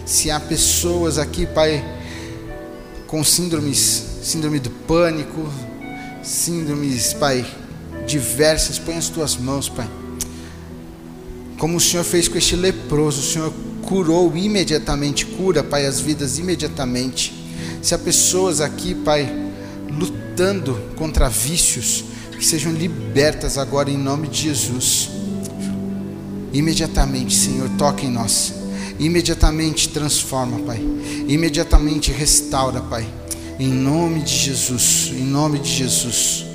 Se 0.05 0.31
há 0.31 0.39
pessoas 0.39 1.19
aqui, 1.19 1.47
Pai, 1.47 1.85
com 3.07 3.25
síndromes, 3.25 4.05
síndrome 4.23 4.59
do 4.59 4.71
pânico, 4.71 5.49
síndromes, 6.23 7.13
Pai, 7.13 7.47
diversas, 8.07 8.79
põe 8.79 8.97
as 8.97 9.09
tuas 9.09 9.37
mãos, 9.37 9.69
Pai. 9.69 9.89
Como 11.59 11.77
o 11.77 11.81
Senhor 11.81 12.05
fez 12.05 12.29
com 12.29 12.37
este 12.37 12.55
leproso, 12.55 13.21
o 13.21 13.25
Senhor 13.25 13.53
curou 13.83 14.37
imediatamente, 14.37 15.25
cura, 15.25 15.65
Pai, 15.65 15.87
as 15.87 16.01
vidas 16.01 16.39
imediatamente. 16.39 17.33
Se 17.83 17.95
há 17.95 17.99
pessoas 17.99 18.61
aqui, 18.61 18.95
Pai, 18.95 19.33
lutando 19.89 20.79
contra 20.97 21.29
vícios, 21.29 22.05
que 22.37 22.45
sejam 22.45 22.73
libertas 22.73 23.59
agora 23.59 23.91
em 23.91 23.97
nome 23.97 24.29
de 24.29 24.43
Jesus. 24.43 25.11
Imediatamente, 26.53 27.35
Senhor, 27.35 27.69
toque 27.77 28.07
em 28.07 28.11
nós. 28.11 28.55
Imediatamente 28.99 29.89
transforma, 29.91 30.59
Pai. 30.61 30.81
Imediatamente 31.29 32.11
restaura, 32.13 32.81
Pai. 32.81 33.07
Em 33.59 33.69
nome 33.69 34.23
de 34.23 34.35
Jesus, 34.35 35.11
em 35.13 35.25
nome 35.25 35.59
de 35.59 35.71
Jesus. 35.71 36.47